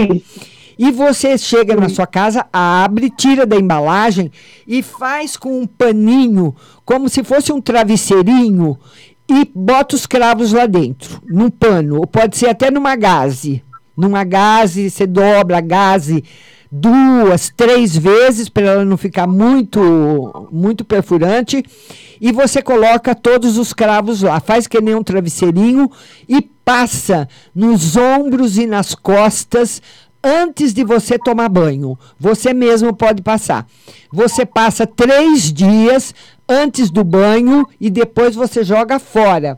[0.78, 4.30] E você chega na sua casa, abre, tira da embalagem
[4.68, 6.54] e faz com um paninho,
[6.84, 8.78] como se fosse um travesseirinho,
[9.30, 12.00] e bota os cravos lá dentro, num pano.
[12.00, 13.64] Ou pode ser até numa gaze.
[13.96, 16.22] Numa gaze, você dobra a gaze
[16.72, 21.64] duas, três vezes para ela não ficar muito muito perfurante
[22.20, 25.92] e você coloca todos os cravos lá, faz que nem um travesseirinho
[26.30, 29.82] e passa nos ombros e nas costas
[30.24, 31.98] antes de você tomar banho.
[32.20, 33.66] Você mesmo pode passar.
[34.14, 36.14] Você passa três dias
[36.48, 39.58] antes do banho e depois você joga fora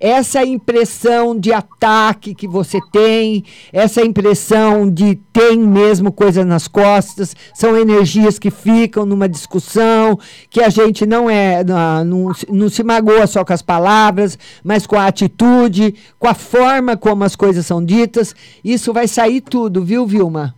[0.00, 7.34] essa impressão de ataque que você tem, essa impressão de tem mesmo coisa nas costas,
[7.54, 10.18] são energias que ficam numa discussão,
[10.48, 14.96] que a gente não é, não, não, se- magoa só com as palavras, mas com
[14.96, 18.34] a atitude, com a forma como as coisas são ditas.
[18.64, 20.54] Isso vai sair tudo, viu, Vilma?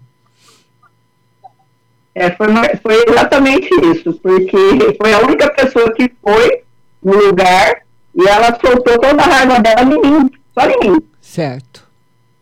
[2.15, 2.49] É, foi,
[2.83, 6.63] foi exatamente isso, porque foi a única pessoa que foi
[7.03, 7.83] no lugar
[8.15, 10.99] e ela soltou toda a raiva dela em mim, só em mim.
[11.21, 11.89] Certo.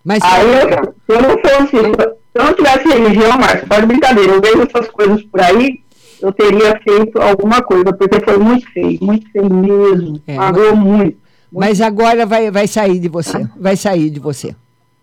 [0.04, 4.32] Mas Aí eu, se eu não fosse, se eu não tivesse religião, Márcio, faz brincadeira,
[4.32, 5.80] eu vejo essas coisas por aí,
[6.20, 11.18] eu teria feito alguma coisa, porque foi muito feio, muito feio mesmo, É, pagou muito.
[11.50, 13.46] Mas agora vai, vai sair de você.
[13.56, 14.54] Vai sair de você.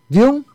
[0.09, 0.45] Viu?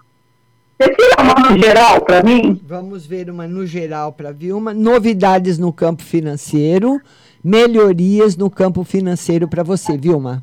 [0.80, 2.60] Você tira uma no geral para mim?
[2.66, 4.72] Vamos ver uma no geral para Vilma.
[4.72, 7.00] Novidades no campo financeiro,
[7.42, 10.42] melhorias no campo financeiro para você, Vilma.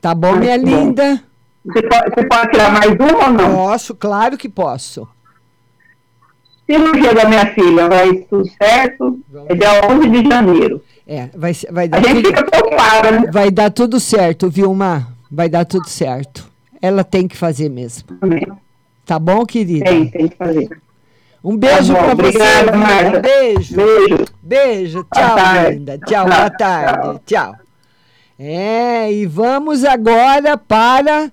[0.00, 1.22] Tá bom, minha tá linda?
[1.64, 3.54] Você pode, você pode tirar mais uma ou não?
[3.56, 5.08] Posso, claro que posso.
[6.64, 9.20] Cirurgia da minha filha, vai tudo certo?
[9.48, 10.82] É dia 11 de janeiro.
[11.06, 13.30] É, vai, vai dar A gente tudo, fica preocupada, né?
[13.32, 15.08] vai dar tudo certo, Vilma.
[15.30, 16.48] Vai dar tudo certo.
[16.82, 18.08] Ela tem que fazer mesmo.
[19.04, 19.84] Tá bom, querida?
[19.84, 20.68] Tem, tem que fazer.
[21.42, 22.38] Um beijo Tá pra você.
[22.76, 23.18] Marta.
[23.18, 23.76] Um beijo.
[23.76, 24.24] Beijo.
[24.42, 25.06] Beijo.
[25.14, 25.98] Tchau, linda.
[25.98, 27.20] Tchau, boa tarde.
[27.26, 27.54] Tchau.
[28.38, 31.30] É, e vamos agora para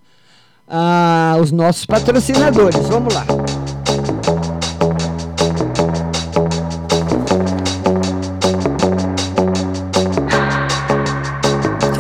[0.67, 2.79] ah, os nossos patrocinadores.
[2.87, 3.25] Vamos lá.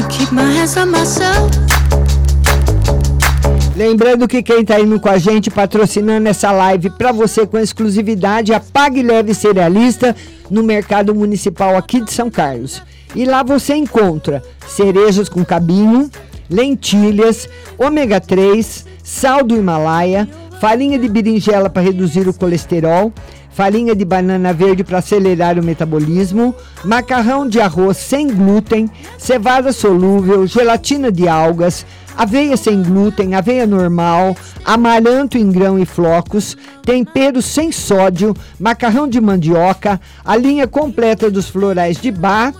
[0.09, 1.72] Keep my hands on myself.
[3.75, 8.53] Lembrando que quem está indo com a gente patrocinando essa live para você com exclusividade,
[8.53, 10.15] a Pague Leve Cerealista
[10.47, 12.83] no Mercado Municipal aqui de São Carlos.
[13.15, 16.07] E lá você encontra cerejas com cabinho,
[16.47, 20.29] lentilhas, ômega 3, sal do Himalaia,
[20.61, 23.11] farinha de berinjela para reduzir o colesterol,
[23.49, 26.53] farinha de banana verde para acelerar o metabolismo,
[26.83, 31.85] macarrão de arroz sem glúten, cevada solúvel, gelatina de algas,
[32.17, 39.19] aveia sem glúten, aveia normal, amaranto em grão e flocos, tempero sem sódio, macarrão de
[39.19, 42.53] mandioca, a linha completa dos florais de bar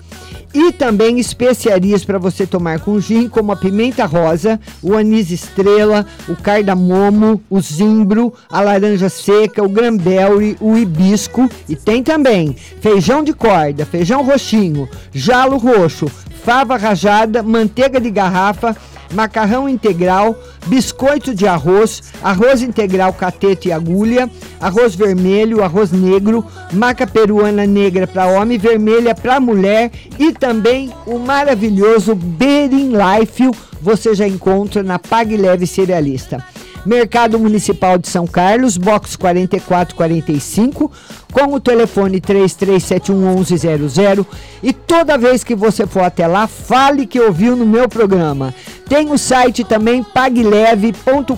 [0.53, 6.05] e também especiarias para você tomar com gin, como a pimenta rosa, o anis estrela,
[6.27, 13.23] o cardamomo, o zimbro, a laranja seca, o granberry, o hibisco e tem também feijão
[13.23, 16.05] de corda, feijão roxinho, jalo roxo,
[16.43, 18.77] fava rajada, manteiga de garrafa,
[19.13, 20.37] macarrão integral,
[20.67, 28.07] biscoito de arroz, arroz integral catete e agulha, arroz vermelho, arroz negro, maca peruana negra
[28.07, 33.49] para homem, vermelha para mulher e também o maravilhoso Berin Life
[33.81, 36.43] você já encontra na Pague Leve Cerealista.
[36.85, 40.91] Mercado Municipal de São Carlos, box 4445,
[41.31, 44.25] com o telefone 33711100.
[44.61, 48.53] E toda vez que você for até lá, fale que ouviu no meu programa.
[48.87, 51.33] Tem o site também pagleve.com.br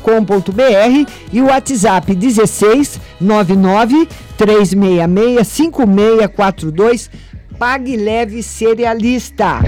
[1.31, 7.09] e o WhatsApp 16 99 366 5642
[7.57, 9.59] Pague Leve Cerealista.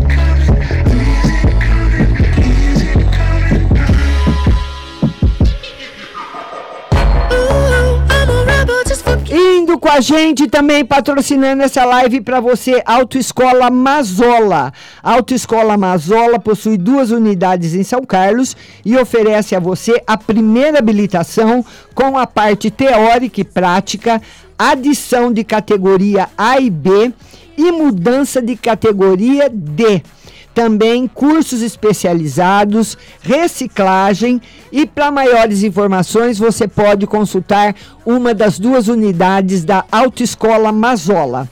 [9.56, 14.74] Indo com a gente também patrocinando essa live para você, Autoescola Mazola.
[15.02, 21.64] Autoescola Mazola possui duas unidades em São Carlos e oferece a você a primeira habilitação
[21.96, 24.22] com a parte teórica e prática,
[24.60, 27.14] adição de categoria A e B
[27.58, 30.04] e mudança de categoria D
[30.58, 34.42] também cursos especializados, reciclagem
[34.72, 41.48] e para maiores informações você pode consultar uma das duas unidades da Autoescola Mazola.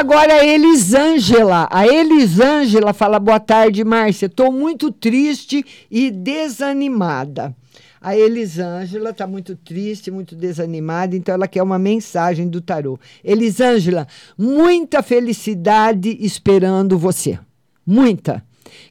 [0.00, 1.68] agora a Elisângela.
[1.70, 4.26] A Elisângela fala: Boa tarde, Márcia.
[4.26, 7.54] Estou muito triste e desanimada.
[8.00, 12.98] A Elisângela está muito triste, muito desanimada, então ela quer uma mensagem do tarô.
[13.22, 17.38] Elisângela, muita felicidade esperando você.
[17.86, 18.42] Muita.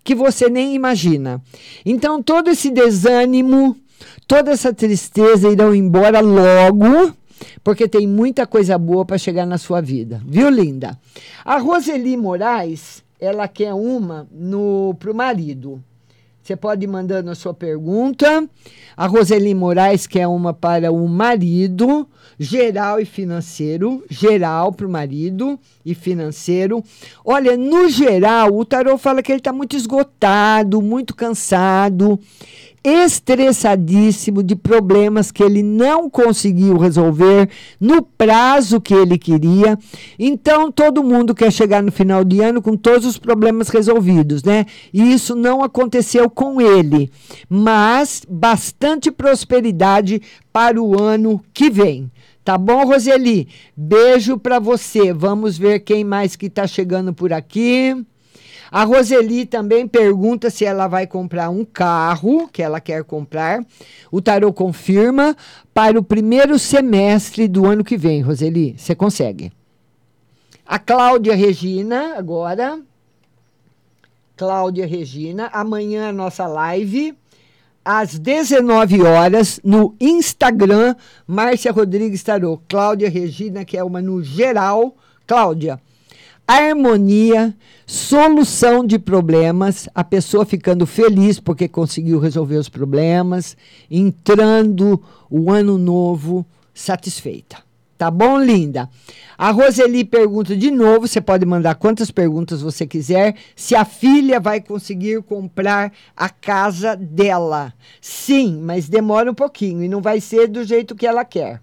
[0.04, 1.42] Que você nem imagina.
[1.84, 3.76] Então, todo esse desânimo,
[4.28, 7.18] toda essa tristeza irão embora logo
[7.64, 10.22] porque tem muita coisa boa para chegar na sua vida.
[10.26, 10.98] Viu, linda?
[11.44, 15.84] A Roseli Moraes, ela quer uma no pro marido.
[16.42, 18.50] Você pode ir mandando a sua pergunta.
[18.98, 22.08] A Roseli Moraes quer uma para o marido,
[22.40, 24.04] geral e financeiro.
[24.10, 26.84] Geral para o marido e financeiro.
[27.24, 32.20] Olha, no geral, o tarô fala que ele está muito esgotado, muito cansado
[32.84, 37.50] estressadíssimo de problemas que ele não conseguiu resolver
[37.80, 39.78] no prazo que ele queria.
[40.18, 44.66] Então, todo mundo quer chegar no final de ano com todos os problemas resolvidos, né?
[44.94, 47.12] E isso não aconteceu com ele,
[47.50, 50.22] mas bastante prosperidade
[50.52, 52.12] para o ano que vem.
[52.44, 53.48] Tá bom, Roseli?
[53.76, 55.14] Beijo para você.
[55.14, 57.96] Vamos ver quem mais que está chegando por aqui.
[58.72, 63.66] A Roseli também pergunta se ela vai comprar um carro que ela quer comprar.
[64.12, 65.36] O tarô confirma
[65.74, 68.76] para o primeiro semestre do ano que vem, Roseli.
[68.78, 69.52] Você consegue.
[70.66, 72.80] A Cláudia Regina, agora.
[74.38, 77.18] Cláudia Regina, amanhã a nossa live
[77.84, 80.96] às 19 horas no Instagram
[81.26, 82.62] Márcia Rodrigues Tarô.
[82.68, 84.96] Cláudia Regina, que é uma no geral.
[85.26, 85.80] Cláudia,
[86.52, 93.56] harmonia, solução de problemas, a pessoa ficando feliz porque conseguiu resolver os problemas,
[93.90, 96.44] entrando o ano novo
[96.74, 97.58] satisfeita.
[98.00, 98.90] Tá bom, linda?
[99.38, 104.40] A Roseli pergunta de novo, você pode mandar quantas perguntas você quiser, se a filha
[104.40, 107.74] vai conseguir comprar a casa dela.
[108.02, 111.62] Sim, mas demora um pouquinho e não vai ser do jeito que ela quer.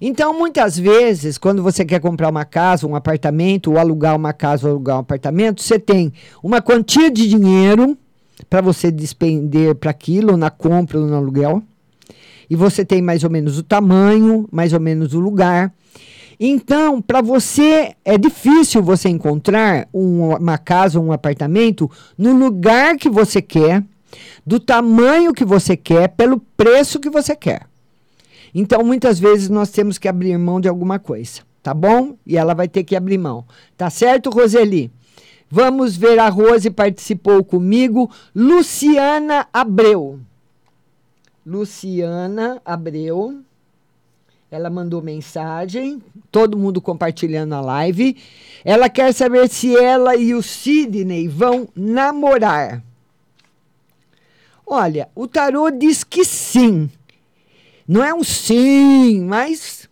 [0.00, 4.66] Então, muitas vezes, quando você quer comprar uma casa, um apartamento, ou alugar uma casa
[4.66, 7.96] ou alugar um apartamento, você tem uma quantia de dinheiro
[8.50, 11.62] para você despender para aquilo, na compra ou no aluguel.
[12.50, 15.72] E você tem mais ou menos o tamanho, mais ou menos o lugar.
[16.38, 22.96] Então, para você, é difícil você encontrar um, uma casa ou um apartamento no lugar
[22.96, 23.82] que você quer,
[24.44, 27.66] do tamanho que você quer, pelo preço que você quer.
[28.54, 32.16] Então, muitas vezes nós temos que abrir mão de alguma coisa, tá bom?
[32.24, 33.44] E ela vai ter que abrir mão.
[33.76, 34.92] Tá certo, Roseli?
[35.50, 38.10] Vamos ver, a Rose participou comigo.
[38.34, 40.20] Luciana Abreu.
[41.44, 43.40] Luciana Abreu.
[44.50, 46.00] Ela mandou mensagem,
[46.30, 48.16] todo mundo compartilhando a live.
[48.64, 52.82] Ela quer saber se ela e o Sidney vão namorar.
[54.66, 56.88] Olha, o tarô diz que sim.
[57.86, 59.88] Não é um sim, mas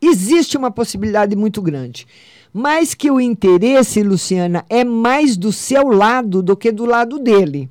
[0.00, 2.06] existe uma possibilidade muito grande.
[2.52, 7.68] Mas que o interesse, Luciana, é mais do seu lado do que do lado dele.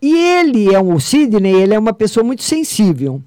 [0.00, 3.20] E ele é um, o Sidney, ele é uma pessoa muito sensível.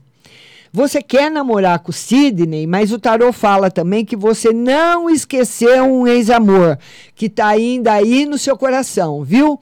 [0.73, 5.83] Você quer namorar com o Sidney, mas o tarô fala também que você não esqueceu
[5.83, 6.79] um ex-amor
[7.13, 9.59] que está ainda aí no seu coração, viu?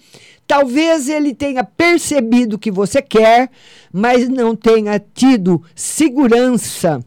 [0.50, 3.52] Talvez ele tenha percebido o que você quer,
[3.94, 7.06] mas não tenha tido segurança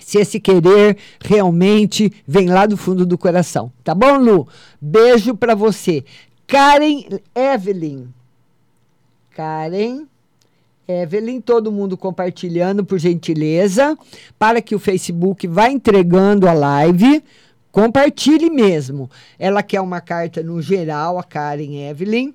[0.00, 3.72] se esse querer realmente vem lá do fundo do coração.
[3.82, 4.46] Tá bom, Lu?
[4.80, 6.04] Beijo para você.
[6.46, 7.02] Karen
[7.34, 8.06] Evelyn.
[9.34, 10.06] Karen
[10.86, 13.98] Evelyn, todo mundo compartilhando, por gentileza,
[14.38, 17.24] para que o Facebook vá entregando a live.
[17.72, 19.10] Compartilhe mesmo.
[19.36, 22.32] Ela quer uma carta no geral, a Karen Evelyn.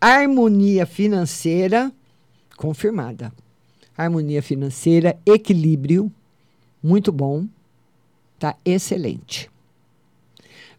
[0.00, 1.92] Harmonia financeira,
[2.56, 3.32] confirmada.
[3.96, 6.12] Harmonia financeira, equilíbrio,
[6.82, 7.46] muito bom.
[8.38, 9.50] Tá excelente.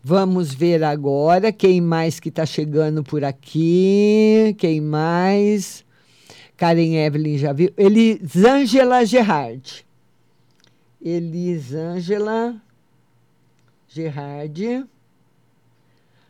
[0.04, 4.56] Vamos ver agora quem mais que está chegando por aqui.
[4.58, 5.84] Quem mais?
[6.56, 7.74] Karen Evelyn já viu.
[7.76, 9.86] Elisângela Gerard.
[11.02, 12.56] Elisângela
[13.90, 14.86] Gerard.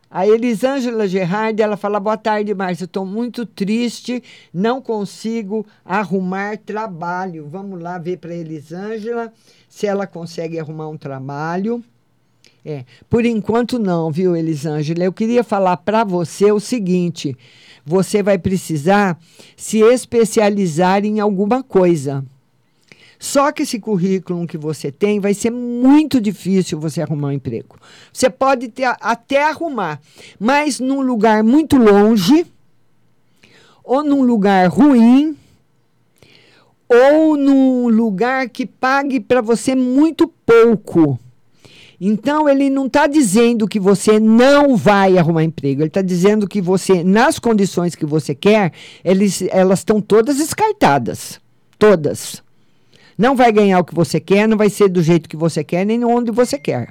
[0.09, 7.47] A Elisângela Gerard, ela fala, boa tarde, Márcia, estou muito triste, não consigo arrumar trabalho.
[7.49, 9.33] Vamos lá ver para Elisângela
[9.67, 11.83] se ela consegue arrumar um trabalho.
[12.65, 15.03] É, por enquanto não, viu, Elisângela?
[15.03, 17.35] Eu queria falar para você o seguinte,
[17.85, 19.17] você vai precisar
[19.55, 22.25] se especializar em alguma coisa.
[23.19, 27.77] Só que esse currículo que você tem vai ser muito difícil você arrumar um emprego.
[28.13, 29.99] Você pode ter, até arrumar,
[30.39, 32.45] mas num lugar muito longe,
[33.83, 35.35] ou num lugar ruim,
[36.87, 41.19] ou num lugar que pague para você muito pouco.
[41.99, 45.81] Então, ele não está dizendo que você não vai arrumar emprego.
[45.81, 48.71] Ele está dizendo que você, nas condições que você quer,
[49.03, 51.41] eles, elas estão todas descartadas.
[51.79, 52.43] Todas.
[53.17, 55.85] Não vai ganhar o que você quer, não vai ser do jeito que você quer,
[55.85, 56.89] nem onde você quer.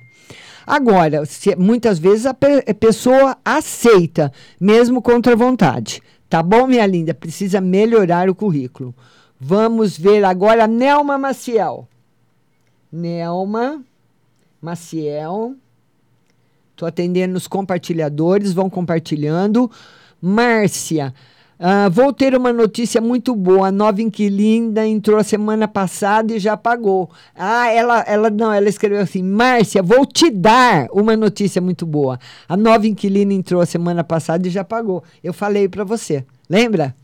[0.66, 6.03] Agora, se, muitas vezes a, pe pessoa aceita, mesmo contra a vontade.
[6.29, 7.14] Tá bom, minha linda?
[7.14, 8.93] Precisa melhorar o currículo.
[9.39, 11.87] Vamos ver agora a Nelma Maciel.
[12.91, 13.85] Nelma
[14.61, 15.55] Maciel.
[16.72, 19.70] Estou atendendo os compartilhadores, vão compartilhando.
[20.20, 21.14] Márcia,
[21.59, 23.69] uh, vou ter uma notícia muito boa.
[23.69, 27.11] A nova inquilina entrou a semana passada e já pagou.
[27.35, 32.19] Ah, ela, ela não, ela escreveu assim: Márcia, vou te dar uma notícia muito boa.
[32.49, 35.03] A nova inquilina entrou a semana passada e já pagou.
[35.23, 36.95] Eu falei para você, lembra?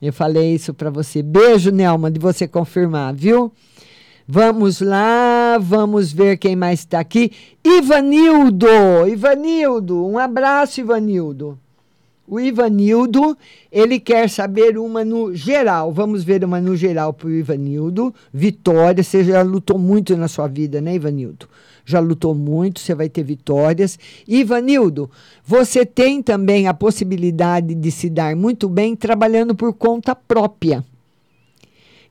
[0.00, 1.22] Eu falei isso para você.
[1.22, 3.52] Beijo, Nelma, de você confirmar, viu?
[4.26, 7.32] Vamos lá, vamos ver quem mais está aqui.
[7.64, 8.68] Ivanildo,
[9.08, 11.58] Ivanildo, um abraço, Ivanildo.
[12.30, 13.36] O Ivanildo,
[13.72, 15.92] ele quer saber uma no geral.
[15.92, 18.14] Vamos ver uma no geral para o Ivanildo.
[18.32, 21.48] Vitória, você já lutou muito na sua vida, né, Ivanildo?
[21.84, 23.98] Já lutou muito, você vai ter vitórias.
[24.28, 25.10] Ivanildo,
[25.44, 30.84] você tem também a possibilidade de se dar muito bem trabalhando por conta própria.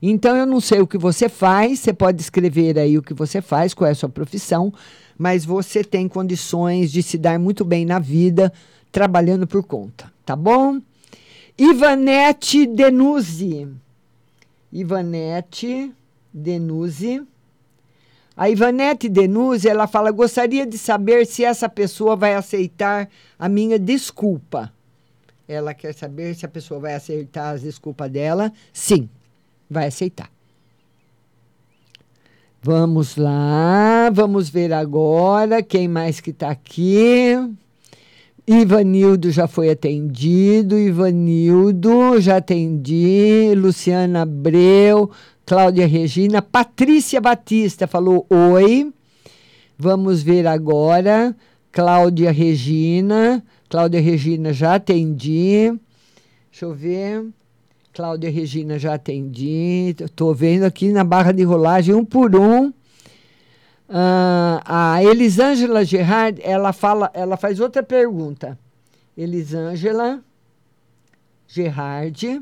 [0.02, 3.40] Então, eu não sei o que você faz, você pode escrever aí o que você
[3.40, 4.70] faz, qual é a sua profissão,
[5.16, 8.52] mas você tem condições de se dar muito bem na vida
[8.90, 10.80] trabalhando por conta, tá bom?
[11.58, 13.68] Ivanete Denuzzi.
[14.72, 15.92] Ivanete
[16.32, 17.22] Denuzzi.
[18.36, 23.78] A Ivanete Denuzzi, ela fala: gostaria de saber se essa pessoa vai aceitar a minha
[23.78, 24.72] desculpa.
[25.46, 28.52] Ela quer saber se a pessoa vai aceitar as desculpas dela.
[28.72, 29.08] Sim,
[29.68, 30.30] vai aceitar.
[32.62, 37.34] Vamos lá, vamos ver agora quem mais que está aqui.
[38.52, 45.08] Ivanildo já foi atendido, Ivanildo já atendi, Luciana Abreu,
[45.46, 48.92] Cláudia Regina, Patrícia Batista falou oi.
[49.78, 51.34] Vamos ver agora,
[51.70, 55.72] Cláudia Regina, Cláudia Regina já atendi.
[56.50, 57.24] Deixa eu ver.
[57.92, 59.94] Cláudia Regina já atendi.
[59.96, 62.72] Estou vendo aqui na barra de rolagem um por um.
[63.90, 68.58] Uh, a Elisângela Gerard, ela fala, ela faz outra pergunta.
[69.16, 70.22] Elisângela
[71.46, 72.40] Gerard,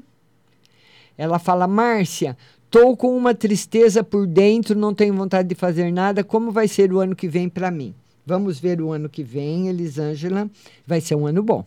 [1.16, 2.36] ela fala, Márcia,
[2.70, 6.22] Tô com uma tristeza por dentro, não tenho vontade de fazer nada.
[6.22, 7.94] Como vai ser o ano que vem para mim?
[8.26, 10.50] Vamos ver o ano que vem, Elisângela.
[10.86, 11.64] Vai ser um ano bom.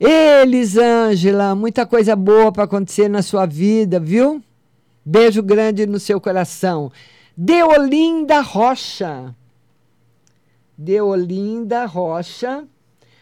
[0.00, 4.42] Elisângela, muita coisa boa para acontecer na sua vida, viu?
[5.04, 6.90] Beijo grande no seu coração.
[7.36, 9.36] Deolinda Rocha.
[10.78, 12.66] Deolinda Rocha.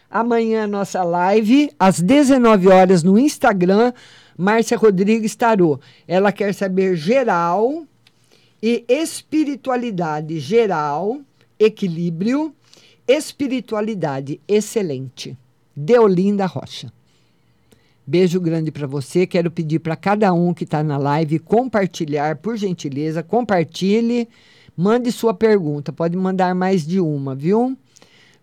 [0.09, 3.91] Amanhã nossa live às 19 horas no Instagram
[4.37, 5.81] Márcia Rodrigues Tarô.
[6.07, 7.85] Ela quer saber geral
[8.63, 11.19] e espiritualidade geral,
[11.59, 12.55] equilíbrio,
[13.05, 15.37] espiritualidade excelente.
[15.75, 16.89] Deolinda Rocha.
[18.07, 19.25] Beijo grande para você.
[19.25, 24.29] Quero pedir para cada um que está na live compartilhar, por gentileza, compartilhe,
[24.77, 25.91] mande sua pergunta.
[25.91, 27.75] Pode mandar mais de uma, viu?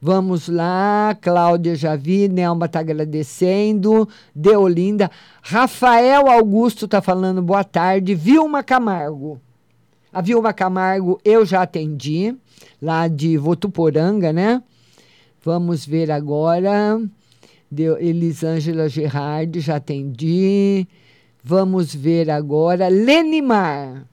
[0.00, 5.08] Vamos lá, Cláudia já vi, Nelma está agradecendo, Deolinda.
[5.40, 8.16] Rafael Augusto está falando boa tarde.
[8.16, 9.40] Vilma Camargo.
[10.12, 12.36] A Vilma Camargo eu já atendi,
[12.82, 14.60] lá de Votuporanga, né?
[15.40, 17.00] Vamos ver agora.
[17.74, 20.86] Deu Elisângela Gerardi, já atendi.
[21.42, 22.88] Vamos ver agora.
[22.88, 24.06] Lenimar.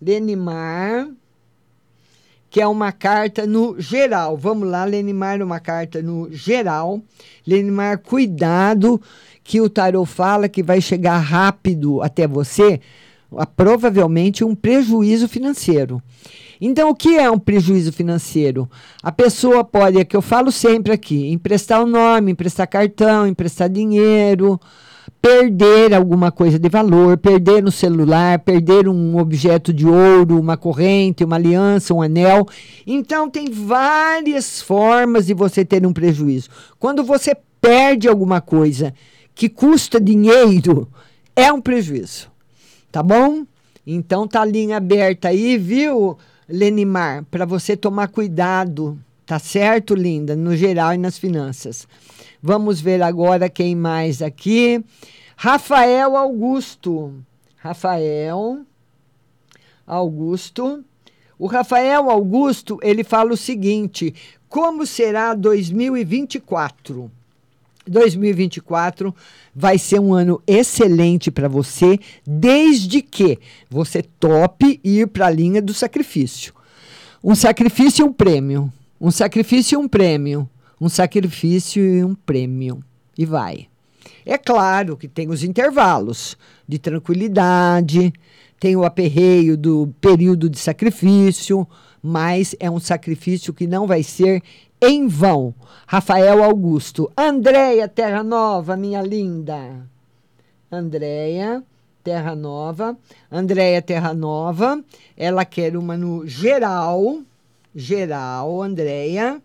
[0.00, 1.08] Lenimar
[2.50, 4.36] que é uma carta no geral.
[4.36, 7.00] Vamos lá, Lenimar, uma carta no geral.
[7.46, 9.00] Lenimar, cuidado,
[9.44, 12.80] que o tarot fala que vai chegar rápido até você,
[13.54, 16.02] provavelmente um prejuízo financeiro.
[16.64, 18.70] Então, o que é um prejuízo financeiro?
[19.02, 23.68] A pessoa pode, é que eu falo sempre aqui, emprestar o nome, emprestar cartão, emprestar
[23.68, 24.60] dinheiro,
[25.20, 31.24] perder alguma coisa de valor, perder no celular, perder um objeto de ouro, uma corrente,
[31.24, 32.46] uma aliança, um anel.
[32.86, 36.48] Então, tem várias formas de você ter um prejuízo.
[36.78, 38.94] Quando você perde alguma coisa
[39.34, 40.86] que custa dinheiro,
[41.34, 42.30] é um prejuízo.
[42.92, 43.44] Tá bom?
[43.84, 46.16] Então, tá a linha aberta aí, viu,
[46.48, 47.24] Lenimar?
[47.30, 48.98] Para você tomar cuidado.
[49.24, 50.34] Tá certo, linda?
[50.34, 51.86] No geral e nas finanças.
[52.42, 54.84] Vamos ver agora quem mais aqui.
[55.36, 57.14] Rafael Augusto.
[57.56, 58.60] Rafael
[59.86, 60.84] Augusto.
[61.38, 64.14] O Rafael Augusto, ele fala o seguinte:
[64.48, 67.10] como será 2024?
[67.86, 69.14] 2024
[69.54, 75.60] vai ser um ano excelente para você, desde que você tope ir para a linha
[75.60, 76.54] do sacrifício.
[77.22, 78.72] Um sacrifício e um prêmio.
[79.00, 80.48] Um sacrifício e um prêmio
[80.82, 82.82] um sacrifício e um prêmio.
[83.16, 83.68] E vai.
[84.26, 88.12] É claro que tem os intervalos de tranquilidade,
[88.58, 91.64] tem o aperreio do período de sacrifício,
[92.02, 94.42] mas é um sacrifício que não vai ser
[94.82, 95.54] em vão.
[95.86, 97.10] Rafael Augusto.
[97.16, 99.88] Andréia Terra Nova, minha linda.
[100.70, 101.62] Andréia
[102.04, 102.96] Terra Nova.
[103.30, 104.84] Andréia Terra Nova.
[105.16, 107.20] Ela quer uma no geral.
[107.74, 109.40] Geral, Andréia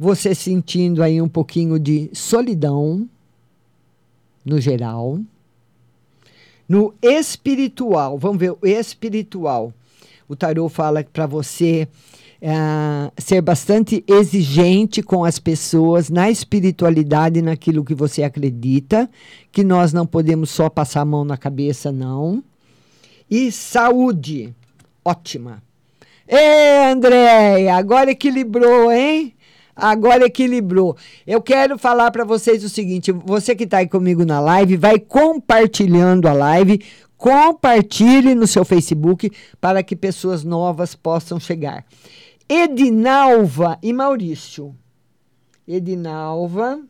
[0.00, 3.06] você sentindo aí um pouquinho de solidão,
[4.42, 5.20] no geral.
[6.66, 9.74] No espiritual, vamos ver o espiritual.
[10.26, 11.86] O tarô fala para você
[12.40, 19.10] é, ser bastante exigente com as pessoas na espiritualidade, naquilo que você acredita,
[19.52, 22.42] que nós não podemos só passar a mão na cabeça, não.
[23.30, 24.54] E saúde,
[25.04, 25.62] ótima.
[26.26, 29.34] Ê, Andréia, agora equilibrou, hein?
[29.76, 30.96] Agora equilibrou.
[31.26, 34.98] Eu quero falar para vocês o seguinte: você que está aí comigo na live, vai
[34.98, 36.80] compartilhando a live,
[37.16, 39.30] compartilhe no seu Facebook
[39.60, 41.84] para que pessoas novas possam chegar.
[42.52, 44.74] Edinalva e Maurício.
[45.68, 46.82] Edinalva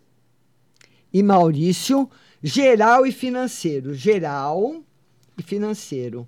[1.12, 2.08] e Maurício,
[2.42, 3.92] geral e financeiro.
[3.92, 4.76] Geral
[5.36, 6.26] e financeiro.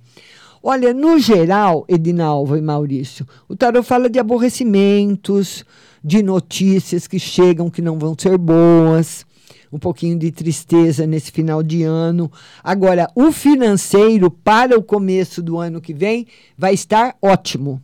[0.62, 5.64] Olha, no geral, Edinalva e Maurício, o tarot fala de aborrecimentos,
[6.04, 9.24] de notícias que chegam que não vão ser boas,
[9.72, 12.30] um pouquinho de tristeza nesse final de ano.
[12.62, 17.82] Agora, o financeiro para o começo do ano que vem vai estar ótimo.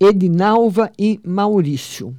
[0.00, 2.16] Edinalva e Maurício.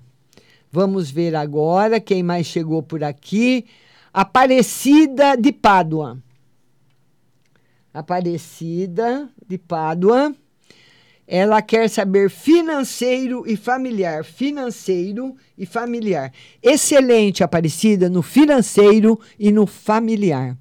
[0.71, 3.65] Vamos ver agora quem mais chegou por aqui.
[4.13, 6.21] Aparecida de Pádua.
[7.93, 10.35] Aparecida de Pádua.
[11.25, 14.23] Ela quer saber financeiro e familiar.
[14.25, 16.31] Financeiro e familiar.
[16.61, 20.57] Excelente, Aparecida, no financeiro e no familiar.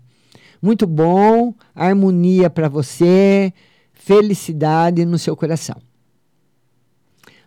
[0.61, 3.53] Muito bom, harmonia para você,
[3.93, 5.88] felicidade no seu coração.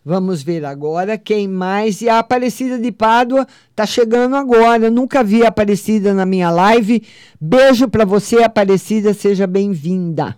[0.03, 2.01] Vamos ver agora quem mais.
[2.01, 4.89] E a Aparecida de Pádua tá chegando agora.
[4.89, 7.03] Nunca vi a Aparecida na minha live.
[7.39, 9.13] Beijo para você, Aparecida.
[9.13, 10.35] Seja bem-vinda.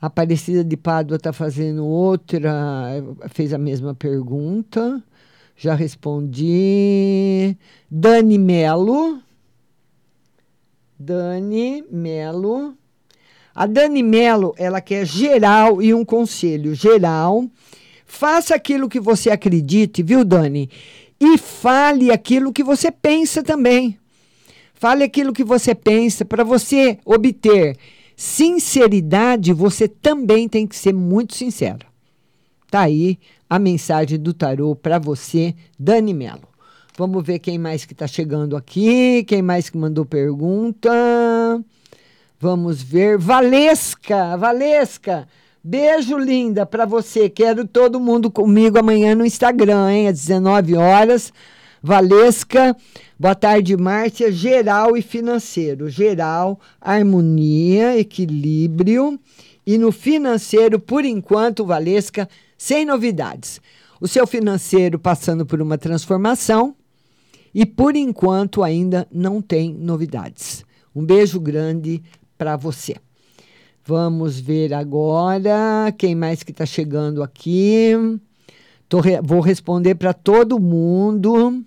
[0.00, 3.02] Aparecida de Pádua está fazendo outra.
[3.30, 5.02] Fez a mesma pergunta.
[5.56, 7.56] Já respondi.
[7.90, 9.20] Dani Melo.
[10.96, 12.76] Dani Melo.
[13.56, 17.46] A Dani Melo, ela quer geral e um conselho geral.
[18.04, 20.68] Faça aquilo que você acredite, viu, Dani?
[21.18, 23.98] E fale aquilo que você pensa também.
[24.74, 27.78] Fale aquilo que você pensa para você obter
[28.14, 31.86] sinceridade, você também tem que ser muito sincero.
[32.70, 36.46] Tá aí a mensagem do tarô para você, Dani Melo.
[36.98, 40.90] Vamos ver quem mais que está chegando aqui, quem mais que mandou pergunta.
[42.38, 43.16] Vamos ver.
[43.16, 45.26] Valesca, Valesca.
[45.64, 47.30] Beijo linda para você.
[47.30, 50.08] Quero todo mundo comigo amanhã no Instagram, hein?
[50.08, 51.32] Às 19 horas.
[51.82, 52.76] Valesca.
[53.18, 54.30] Boa tarde, Márcia.
[54.30, 55.88] Geral e financeiro.
[55.88, 59.18] Geral, harmonia, equilíbrio.
[59.66, 62.28] E no financeiro, por enquanto, Valesca,
[62.58, 63.62] sem novidades.
[63.98, 66.76] O seu financeiro passando por uma transformação
[67.54, 70.66] e por enquanto ainda não tem novidades.
[70.94, 72.02] Um beijo grande
[72.36, 72.96] para você.
[73.84, 77.92] Vamos ver agora quem mais que está chegando aqui.
[79.02, 81.64] Re vou responder para todo mundo.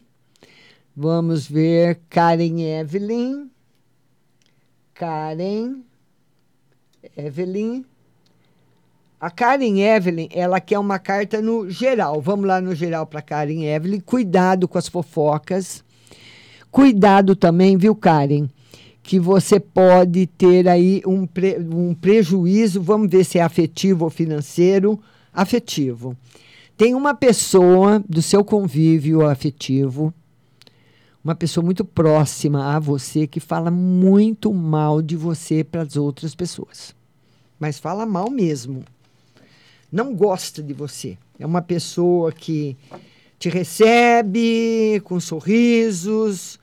[0.95, 3.49] Vamos ver Karen Evelyn.
[4.93, 5.81] Karen
[7.15, 7.85] Evelyn.
[9.17, 12.21] A Karen Evelyn, ela quer uma carta no geral.
[12.21, 14.01] Vamos lá no geral para Karen Evelyn.
[14.01, 15.83] Cuidado com as fofocas.
[16.69, 18.49] Cuidado também, viu, Karen?
[19.09, 22.81] Que você pode ter aí um, pre, um prejuízo.
[22.81, 24.99] Vamos ver se é afetivo ou financeiro.
[25.33, 26.15] Afetivo.
[26.77, 30.13] Tem uma pessoa do seu convívio afetivo,
[31.23, 36.35] uma pessoa muito próxima a você que fala muito mal de você para as outras
[36.35, 36.95] pessoas.
[37.59, 38.83] Mas fala mal mesmo
[39.91, 41.17] não gosta de você.
[41.39, 42.77] É uma pessoa que
[43.37, 46.58] te recebe com sorrisos,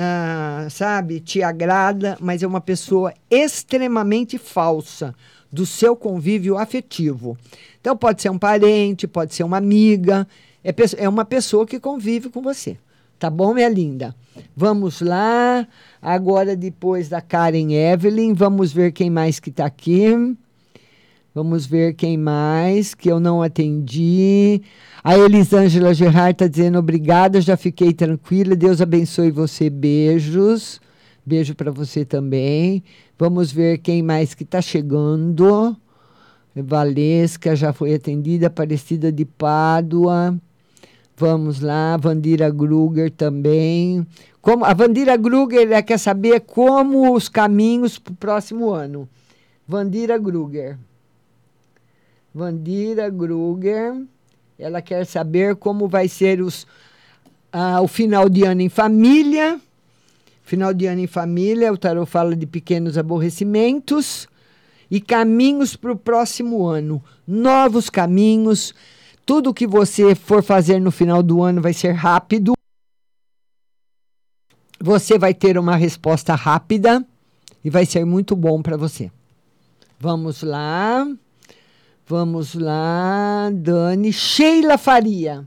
[0.00, 5.12] ah, sabe, te agrada, mas é uma pessoa extremamente falsa
[5.50, 7.36] do seu convívio afetivo.
[7.80, 10.28] Então, pode ser um parente, pode ser uma amiga,
[10.62, 12.76] é, é uma pessoa que convive com você.
[13.18, 14.14] Tá bom, minha linda?
[14.56, 15.66] Vamos lá.
[16.00, 20.36] Agora, depois da Karen Evelyn, vamos ver quem mais que está aqui.
[21.38, 24.60] Vamos ver quem mais que eu não atendi.
[25.04, 28.56] A Elisângela Gerard está dizendo obrigada, já fiquei tranquila.
[28.56, 29.70] Deus abençoe você.
[29.70, 30.80] Beijos.
[31.24, 32.82] Beijo para você também.
[33.16, 35.76] Vamos ver quem mais que está chegando.
[36.56, 38.48] Valesca já foi atendida.
[38.48, 40.36] Aparecida de Pádua.
[41.16, 41.96] Vamos lá.
[41.96, 44.04] Vandira Gruger também.
[44.42, 49.08] Como, a Vandira Gruger quer saber como os caminhos para o próximo ano.
[49.68, 50.76] Vandira Gruger.
[52.38, 54.00] Vandira Gruger.
[54.56, 56.68] Ela quer saber como vai ser os,
[57.52, 59.60] ah, o final de ano em família.
[60.44, 64.28] Final de ano em família, o tarot fala de pequenos aborrecimentos
[64.88, 67.02] e caminhos para o próximo ano.
[67.26, 68.72] Novos caminhos.
[69.26, 72.52] Tudo que você for fazer no final do ano vai ser rápido.
[74.80, 77.04] Você vai ter uma resposta rápida
[77.64, 79.10] e vai ser muito bom para você.
[79.98, 81.04] Vamos lá.
[82.08, 84.14] Vamos lá, Dani.
[84.14, 85.46] Sheila Faria.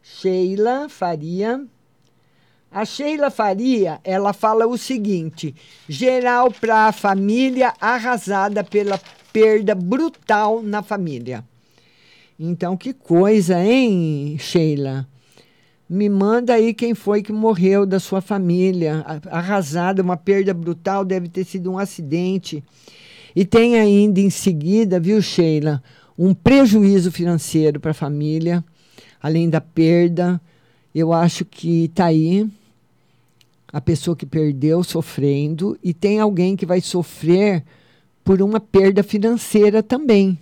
[0.00, 1.66] Sheila Faria.
[2.70, 5.52] A Sheila Faria, ela fala o seguinte:
[5.88, 9.00] geral para a família arrasada pela
[9.32, 11.44] perda brutal na família.
[12.38, 15.04] Então, que coisa, hein, Sheila?
[15.90, 19.04] Me manda aí quem foi que morreu da sua família.
[19.28, 22.62] Arrasada, uma perda brutal, deve ter sido um acidente.
[23.34, 25.82] E tem ainda em seguida, viu, Sheila,
[26.18, 28.64] um prejuízo financeiro para a família,
[29.20, 30.40] além da perda.
[30.94, 32.48] Eu acho que está aí
[33.72, 37.64] a pessoa que perdeu sofrendo e tem alguém que vai sofrer
[38.22, 40.38] por uma perda financeira também.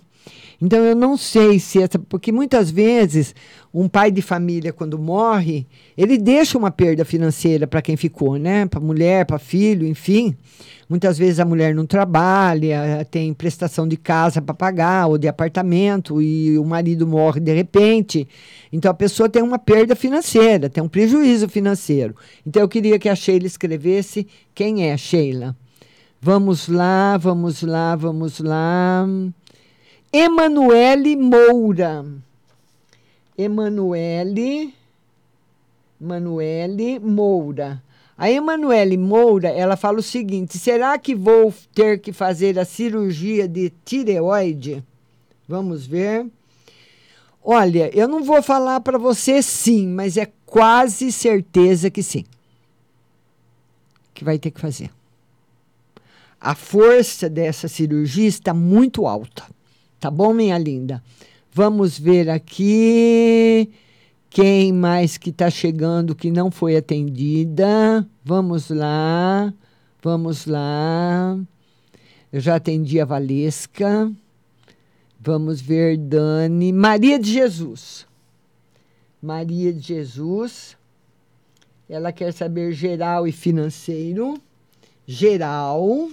[0.61, 1.99] Então eu não sei se essa.
[1.99, 3.35] Porque muitas vezes
[3.73, 5.67] um pai de família, quando morre,
[5.97, 8.65] ele deixa uma perda financeira para quem ficou, né?
[8.65, 10.33] Para mulher, para filho, enfim.
[10.93, 16.21] Muitas vezes a mulher não trabalha, tem prestação de casa para pagar ou de apartamento
[16.21, 18.27] e o marido morre de repente.
[18.71, 22.15] Então a pessoa tem uma perda financeira, tem um prejuízo financeiro.
[22.45, 25.55] Então eu queria que a Sheila escrevesse quem é Sheila.
[26.21, 29.03] Vamos lá, vamos lá, vamos lá.
[30.13, 32.05] Emanuele Moura.
[33.35, 34.71] Emanuele
[35.99, 37.81] Emanuele Moura.
[38.17, 43.47] A Emanuele Moura, ela fala o seguinte: será que vou ter que fazer a cirurgia
[43.47, 44.83] de tireoide?
[45.47, 46.27] Vamos ver.
[47.43, 52.23] Olha, eu não vou falar para você sim, mas é quase certeza que sim.
[54.13, 54.89] Que vai ter que fazer.
[56.39, 59.43] A força dessa cirurgia está muito alta.
[59.99, 61.03] Tá bom, minha linda?
[61.51, 63.69] Vamos ver aqui.
[64.33, 68.03] Quem mais que está chegando que não foi atendida?
[68.25, 69.53] Vamos lá,
[70.01, 71.37] vamos lá.
[72.31, 74.11] Eu já atendi a Valesca.
[75.19, 76.73] Vamos ver, Dani.
[76.73, 78.07] Maria de Jesus.
[79.21, 80.75] Maria de Jesus.
[81.87, 84.41] Ela quer saber geral e financeiro.
[85.05, 86.09] Geral.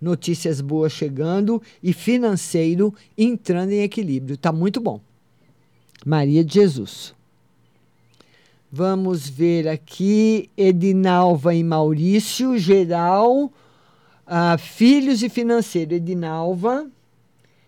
[0.00, 4.36] Notícias boas chegando e financeiro entrando em equilíbrio.
[4.36, 5.00] Tá muito bom.
[6.04, 7.14] Maria de Jesus.
[8.70, 15.94] Vamos ver aqui, Edinalva e Maurício, geral, uh, filhos e financeiro.
[15.94, 16.86] Edinalva,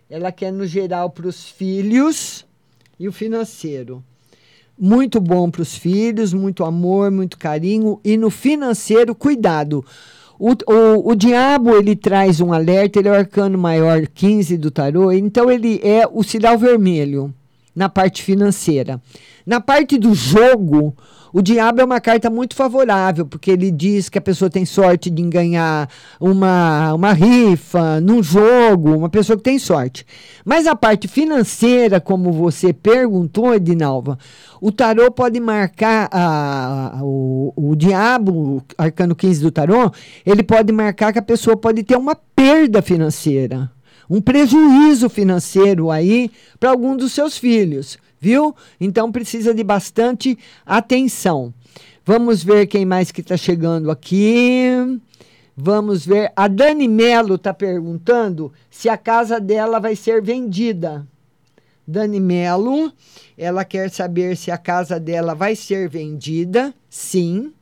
[0.08, 2.44] ela quer no geral para os filhos
[2.98, 4.02] e o financeiro.
[4.76, 8.00] Muito bom para os filhos, muito amor, muito carinho.
[8.02, 9.84] E no financeiro, cuidado.
[10.38, 14.70] O, o, o diabo, ele traz um alerta, ele é o arcano maior 15 do
[14.70, 17.32] tarô, então ele é o sinal vermelho
[17.74, 19.00] na parte financeira.
[19.46, 20.96] Na parte do jogo,
[21.36, 25.10] o diabo é uma carta muito favorável, porque ele diz que a pessoa tem sorte
[25.10, 25.90] de ganhar
[26.20, 30.06] uma, uma rifa num jogo, uma pessoa que tem sorte.
[30.44, 34.16] Mas a parte financeira, como você perguntou, Edinalva,
[34.60, 39.90] o tarô pode marcar, a, a, o, o diabo, arcano 15 do tarô,
[40.24, 43.68] ele pode marcar que a pessoa pode ter uma perda financeira
[44.08, 48.54] um prejuízo financeiro aí para algum dos seus filhos, viu?
[48.80, 51.52] Então precisa de bastante atenção.
[52.04, 55.00] Vamos ver quem mais que está chegando aqui.
[55.56, 56.32] Vamos ver.
[56.36, 61.06] A Dani Melo está perguntando se a casa dela vai ser vendida.
[61.86, 62.92] Dani Melo,
[63.36, 66.74] ela quer saber se a casa dela vai ser vendida.
[66.90, 67.52] Sim.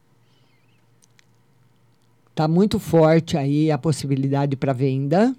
[2.35, 5.37] Tá muito forte aí a possibilidade para venda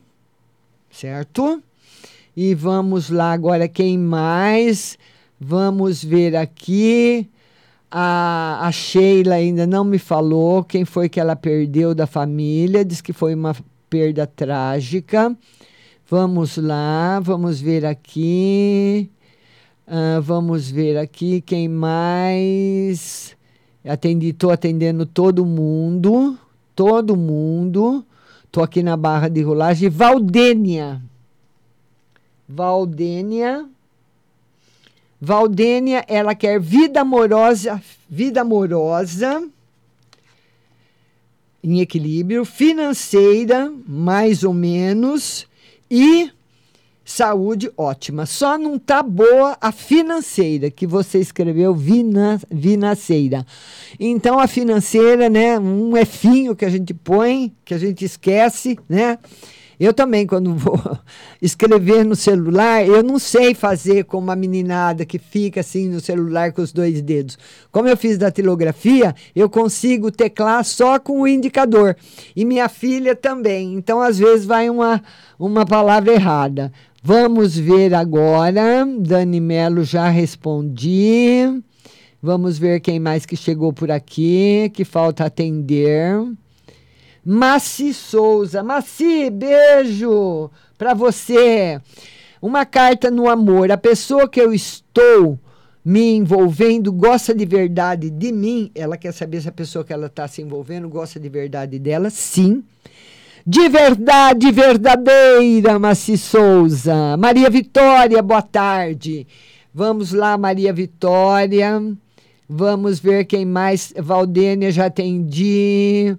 [0.93, 1.61] certo?
[2.35, 4.97] E vamos lá agora, quem mais?
[5.39, 7.29] Vamos ver aqui.
[7.91, 12.85] A, a Sheila ainda não me falou quem foi que ela perdeu da família.
[12.85, 13.55] Diz que foi uma
[13.89, 15.35] perda trágica.
[16.09, 19.09] Vamos lá, vamos ver aqui.
[19.87, 23.35] Uh, vamos ver aqui quem mais.
[23.85, 26.37] Atendi, estou atendendo todo mundo.
[26.75, 28.05] Todo mundo.
[28.53, 29.89] Estou aqui na barra de rolagem.
[29.89, 31.01] Valdênia.
[32.47, 33.67] Valdênia.
[35.19, 39.43] Valdênia, ela quer vida amorosa, vida amorosa
[41.63, 45.47] em equilíbrio, financeira, mais ou menos,
[45.89, 46.31] e
[47.03, 48.25] saúde ótima.
[48.25, 53.45] Só não tá boa a financeira, que você escreveu vina, vinaceira.
[53.99, 59.17] Então a financeira, né, um Finho que a gente põe, que a gente esquece, né?
[59.79, 60.79] Eu também, quando vou
[61.41, 66.53] escrever no celular, eu não sei fazer como a meninada que fica assim no celular
[66.53, 67.37] com os dois dedos.
[67.71, 71.97] Como eu fiz da tilografia, eu consigo teclar só com o indicador.
[72.35, 73.73] E minha filha também.
[73.73, 75.01] Então, às vezes, vai uma,
[75.37, 76.71] uma palavra errada.
[77.05, 78.85] Vamos ver agora.
[78.97, 81.61] Dani Melo já respondi.
[82.21, 86.15] Vamos ver quem mais que chegou por aqui, que falta atender.
[87.25, 88.63] Maci Souza.
[88.63, 91.77] Maci, beijo para você.
[92.41, 93.69] Uma carta no amor.
[93.69, 95.37] A pessoa que eu estou
[95.83, 98.71] me envolvendo gosta de verdade de mim.
[98.73, 102.09] Ela quer saber se a pessoa que ela está se envolvendo gosta de verdade dela.
[102.09, 102.63] Sim
[103.45, 107.17] de verdade verdadeira, Maci Souza.
[107.17, 109.27] Maria Vitória, boa tarde.
[109.73, 111.81] Vamos lá, Maria Vitória.
[112.47, 113.93] Vamos ver quem mais.
[113.97, 116.15] Valdênia, já atendi.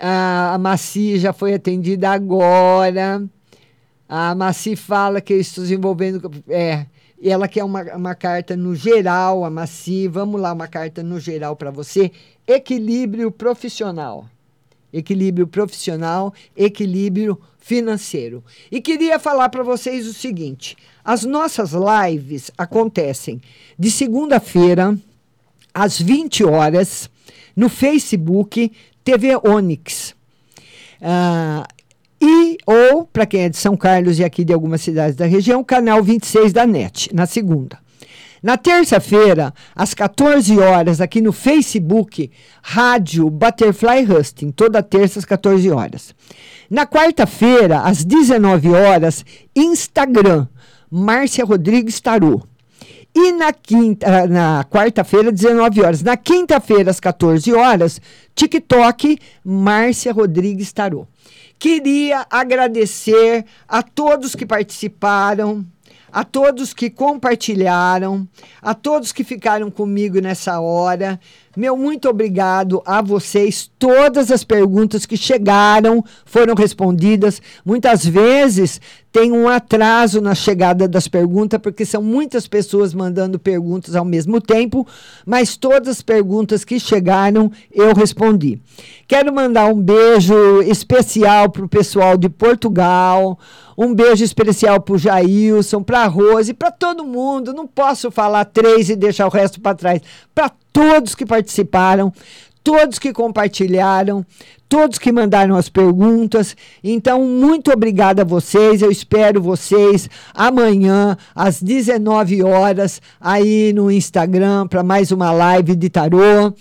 [0.00, 3.22] A Maci já foi atendida agora.
[4.08, 6.28] A Maci fala que estou desenvolvendo.
[6.48, 6.86] É,
[7.22, 10.08] ela quer uma, uma carta no geral, a Maci.
[10.08, 12.10] Vamos lá, uma carta no geral para você.
[12.48, 14.26] Equilíbrio profissional
[14.92, 18.44] equilíbrio profissional, equilíbrio financeiro.
[18.70, 23.40] E queria falar para vocês o seguinte: as nossas lives acontecem
[23.78, 24.98] de segunda-feira
[25.72, 27.08] às 20 horas
[27.56, 28.70] no Facebook
[29.04, 30.14] TV Onix.
[31.00, 31.66] Uh,
[32.20, 35.64] e ou para quem é de São Carlos e aqui de algumas cidades da região,
[35.64, 37.80] canal 26 da NET, na segunda.
[38.42, 42.28] Na terça-feira, às 14 horas, aqui no Facebook,
[42.60, 46.12] Rádio Butterfly Husting, toda terça às 14 horas.
[46.68, 49.24] Na quarta-feira, às 19 horas,
[49.54, 50.48] Instagram,
[50.90, 52.42] Márcia Rodrigues Tarô.
[53.14, 56.02] E na quinta, na quarta-feira, 19 horas.
[56.02, 58.00] Na quinta-feira, às 14 horas,
[58.34, 61.06] TikTok, Márcia Rodrigues Tarô.
[61.58, 65.64] Queria agradecer a todos que participaram,
[66.12, 68.28] a todos que compartilharam,
[68.60, 71.18] a todos que ficaram comigo nessa hora.
[71.54, 73.70] Meu muito obrigado a vocês.
[73.78, 77.42] Todas as perguntas que chegaram foram respondidas.
[77.62, 78.80] Muitas vezes
[79.12, 84.40] tem um atraso na chegada das perguntas, porque são muitas pessoas mandando perguntas ao mesmo
[84.40, 84.86] tempo,
[85.26, 88.58] mas todas as perguntas que chegaram eu respondi.
[89.06, 93.38] Quero mandar um beijo especial para o pessoal de Portugal,
[93.76, 97.52] um beijo especial para o Jailson, para a Rose, para todo mundo.
[97.52, 100.00] Não posso falar três e deixar o resto para trás.
[100.34, 102.12] Para todos que participaram,
[102.62, 104.24] todos que compartilharam,
[104.68, 106.56] todos que mandaram as perguntas.
[106.82, 108.80] Então, muito obrigada a vocês.
[108.80, 115.90] Eu espero vocês amanhã, às 19 horas, aí no Instagram, para mais uma live de
[115.90, 116.54] tarô.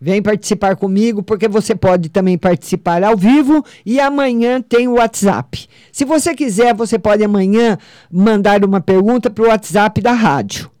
[0.00, 5.66] Vem participar comigo, porque você pode também participar ao vivo e amanhã tem o WhatsApp.
[5.92, 7.78] Se você quiser, você pode amanhã
[8.10, 10.73] mandar uma pergunta para o WhatsApp da rádio.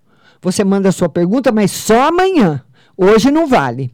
[0.44, 2.62] Você manda a sua pergunta, mas só amanhã.
[2.98, 3.90] Hoje não vale.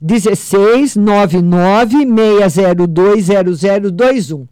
[0.00, 1.98] 16 99
[2.50, 3.28] 602
[3.96, 4.48] 0021.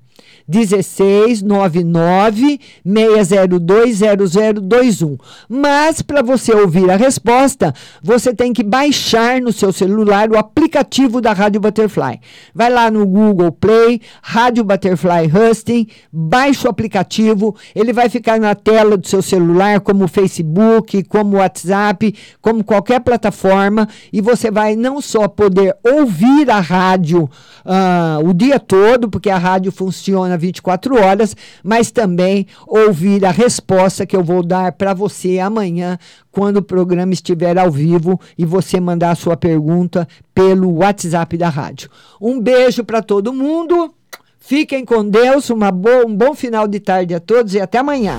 [0.51, 5.17] 16 99 602 0021.
[5.49, 7.73] Mas para você ouvir a resposta,
[8.03, 12.21] você tem que baixar no seu celular o aplicativo da Rádio Butterfly.
[12.53, 18.55] Vai lá no Google Play, Rádio Butterfly Husting, baixa o aplicativo, ele vai ficar na
[18.55, 25.01] tela do seu celular, como Facebook, como WhatsApp, como qualquer plataforma, e você vai não
[25.01, 27.31] só poder ouvir a rádio
[27.65, 34.05] uh, o dia todo, porque a rádio funciona 24 horas, mas também ouvir a resposta
[34.05, 35.99] que eu vou dar para você amanhã,
[36.33, 41.49] quando o programa estiver ao vivo e você mandar a sua pergunta pelo WhatsApp da
[41.49, 41.91] rádio.
[42.21, 43.95] Um beijo para todo mundo.
[44.39, 48.19] Fiquem com Deus, uma boa, um bom final de tarde a todos e até amanhã.